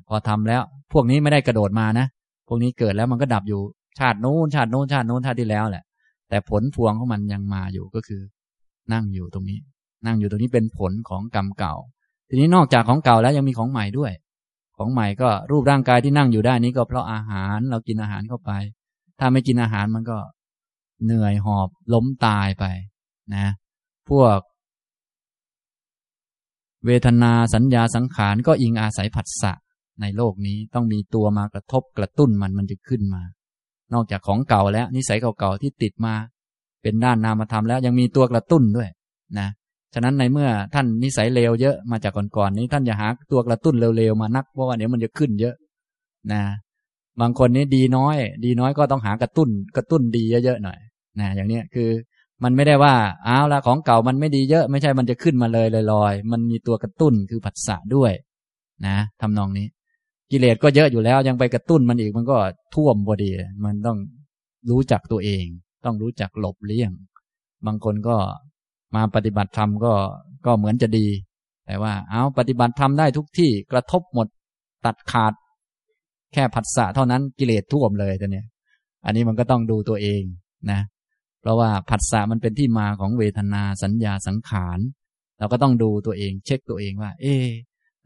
[0.09, 0.63] พอทำแล้ว
[0.93, 2.07] พวกนี้ไม่ได้กระโดดมานะ
[2.49, 3.61] พวกนี้เกิดแล้วมันก็ดับอยู่
[3.99, 5.85] ชาติโน้นชาติโน้นชาติโน้นชาติที่แล้วแหละ
[6.29, 8.21] แต่ผลพวงของมันยังมาอยู่ก็คือ
[8.93, 9.59] นั่งอยู่ตรงนี้
[10.07, 11.75] นั่งอยู่ตรงนี้เป็นผลของกรรมเก่า
[12.29, 14.13] ทีนี้นอกจากของเก่าแล้วยังมีของใหม่ด้วย
[14.83, 18.51] ของใหม่ก็รูปร่างกายที่นั่งอยู่ได้นี้ก็เพราะอาหารเรากินอาหารเข้าไป
[19.19, 20.19] ถ้าไม่กินอาหารมันก็
[21.05, 22.65] เหนื่อยหอบล้มตายไป
[23.35, 23.47] นะ
[24.11, 24.39] พวก
[26.87, 29.53] เวทนาสัญญาสังขารก็อิงอาศัยผัสสะ
[30.01, 33.23] ในโลกนี้ต้องมีตัวมากระทบกระตุ้นมันมันจะขึ้นมา
[33.93, 36.15] นอกจากของเก่าแล้วนิสัยเก่าๆที่ติดมา
[36.83, 38.89] เป็นด้านนามธรรมแล้วยังมีตัวกระตุ้นด้วย
[39.39, 39.49] นะ
[39.95, 45.55] ฉะนั้นในเมื่อท่านนิสัยเลวเยอะมาจากก่อนๆนี้ท่านอย่าหาตัวกระตุ้นเร็วๆมานักเพราะว่าเดี๋ยวมันจะขึ้นเยอะ
[46.33, 46.43] นะ
[47.21, 50.79] บางคนนี้ดีน้อย ดีน้อยก็ต้องหากระตุ้นกระตุ้นดีเยอะๆหน่อย
[51.21, 51.89] นะอย่างนี้คือ
[52.45, 52.95] มันไม่ได้ว่า
[53.27, 58.13] อ้าวละของเก่ามันไม่ดีเยอะ ไม่ใช่มันจะขึ้นมาเลยลอยๆมันมีตัวกระตุ้นคือผัสสะด้วย
[58.87, 59.67] นะทำนองนี้
[60.31, 62.37] กิเลสก็เยอะอยู่แล้วยังไปกระตุ้นมันอีกมันก็
[62.75, 63.31] ท่วมพอดี
[63.65, 63.99] มันต้อง
[64.71, 65.45] รู้จักตัวเอง
[65.85, 66.93] ต้องรู้จักหลบเลี่ยง
[67.67, 68.17] บางคนก็
[68.95, 69.93] มาปฏิบัติธรรมก็
[70.47, 71.07] ก็เหมือนจะดี
[71.67, 74.27] แต่ว่าเอาปฏิบัติธรรมได้ทุกที่กระทบหมด
[74.87, 75.33] ตัดขาด
[76.33, 78.47] แค่ผัสสะเท่านั้นกิเลสท่วมเลยแต่เนี้ย
[79.05, 80.23] อันนี้มันก็ต้องดูตัวเอง
[80.71, 80.81] นะ
[81.41, 84.79] เพราะว่าผัสสะมันเป็นที่มาของเวทนาสัญญาสังขาร
[85.39, 87.47] เราก็ต้องดูตัวเอง เช็คตัวเองว่า เออ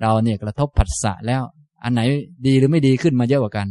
[0.01, 1.43] เราเนี่ยกระทบผัสสะแล้ว
[1.85, 2.01] อันไหน
[2.47, 3.69] ดีหรือไม่ดีขึ้นมาเยอะกว่ากัน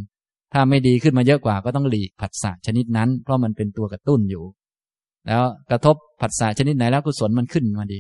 [0.54, 4.44] ถ้าไม่ดีขึ้นมาเยอะกว่า ก็ต้องหลีกผัสสะชนิดนั้น เพราะมันเป็นตัวกระตุ้นอยู่
[5.28, 8.00] แล้วกระทบผัสสะชนิดไหนแล้วกุศลมันขึ้นมาดี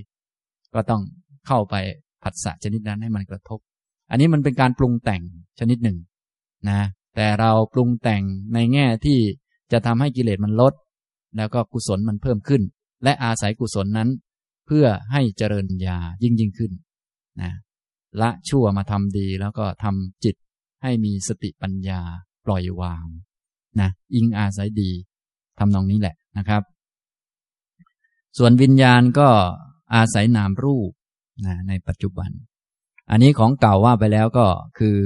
[0.74, 1.02] ก็ต้อง
[1.48, 1.76] เข้าไป
[2.24, 3.60] ผัสสะชนิดนั้นให้มันกระทบ
[4.12, 5.22] อันนี้มันเป็นการปรุงแต่ง
[5.60, 5.98] ชนิดหนึ่ง
[6.70, 6.80] นะ
[7.16, 9.20] แต่เราปรุงแต่งในแง่ที่
[9.72, 10.74] จะทำให้กิเลสมันลด
[11.38, 12.62] แล้วก็กุศลมันเพิ่มขึ้น
[13.04, 14.10] และอาศัยกุศลนั้น
[14.66, 16.72] เพื่อให้เจริญญายิ่งยิ่งขึ้น
[17.42, 17.52] นะ
[18.22, 20.36] ละชั่วมาทำดีแล้วก็ทำจิต
[20.84, 22.02] ให้มีสติปัญญา
[22.46, 23.06] ปล่อยวาง
[23.82, 24.92] นะอิงอาศัยดี
[25.60, 26.62] ทำนองนี้แหละนะครับ
[28.38, 29.30] ส่วนวิญญาณก็
[29.96, 30.92] อาศัยนามรูป
[31.46, 32.30] นะในปัจจุบัน
[33.12, 34.46] อันนี้ของเก่าว่าไปแล้วก็
[34.80, 34.98] คือ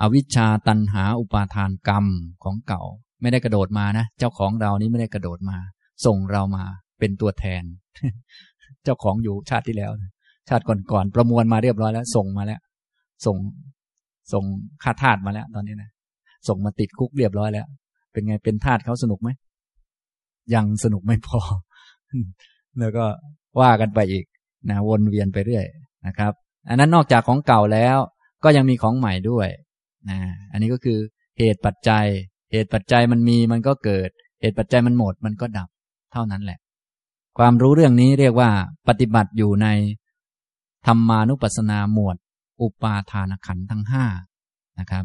[0.00, 2.04] อวิชชาตันหาอุปาทานกรรม
[2.44, 2.82] ของเก่า
[3.20, 5.58] ไม่ได้กระโดดมานะ เจ้าของเรานี้ไม่ได้กระโดดมา
[6.06, 6.64] ส่งเรามา
[6.98, 7.62] เป็นตัวแทน
[8.84, 9.90] เจ้าของอยู่ชาติที่แล้ว
[10.48, 12.60] ชาติก่อนๆประมวลมาเรียบร้อยแล้ว ส่งมาแล้ว
[13.26, 13.36] ส่ง
[14.32, 14.44] ส่ง
[14.82, 15.90] ค่าทาสมาแล้ว ตอนนี้นะ
[16.48, 17.66] ส่งมาติดคุกเรียบร้อยแล้ว
[18.12, 19.28] เป็นไงเป็นทาสเขาสนุกไหม
[20.54, 21.40] ยังสนุกไม่พอ
[22.80, 23.04] แล้วก็
[23.60, 24.24] ว่ากันไปอีก
[24.68, 25.66] นะวนเวียนไปเรื่อย
[26.06, 26.32] นะครับ
[26.68, 27.96] อันนั้นนอกจากของเก่าแล้ว
[28.44, 29.48] ก็ยังมีของใหม่ด้วย
[30.10, 30.18] นะ
[30.52, 30.98] อันนี้ก็คือ
[31.38, 32.06] เหตุปัจจัย
[32.52, 34.08] เหตุปัจจัยมันมีมันก็เกิด
[34.40, 35.68] เหตุปัจจัยมันหมด มันก็ดับ
[36.12, 36.58] เท่านั้นแหละ
[37.38, 38.50] ความรู้เรื่องนี้เรียกว่า
[38.88, 39.68] ปฏิบัติอยู่ใน
[40.86, 42.16] ธรรมานุปัสสนาหมวด
[42.60, 44.04] อุปาทานขันธ์ทั้งห้า
[44.78, 45.04] นะครับ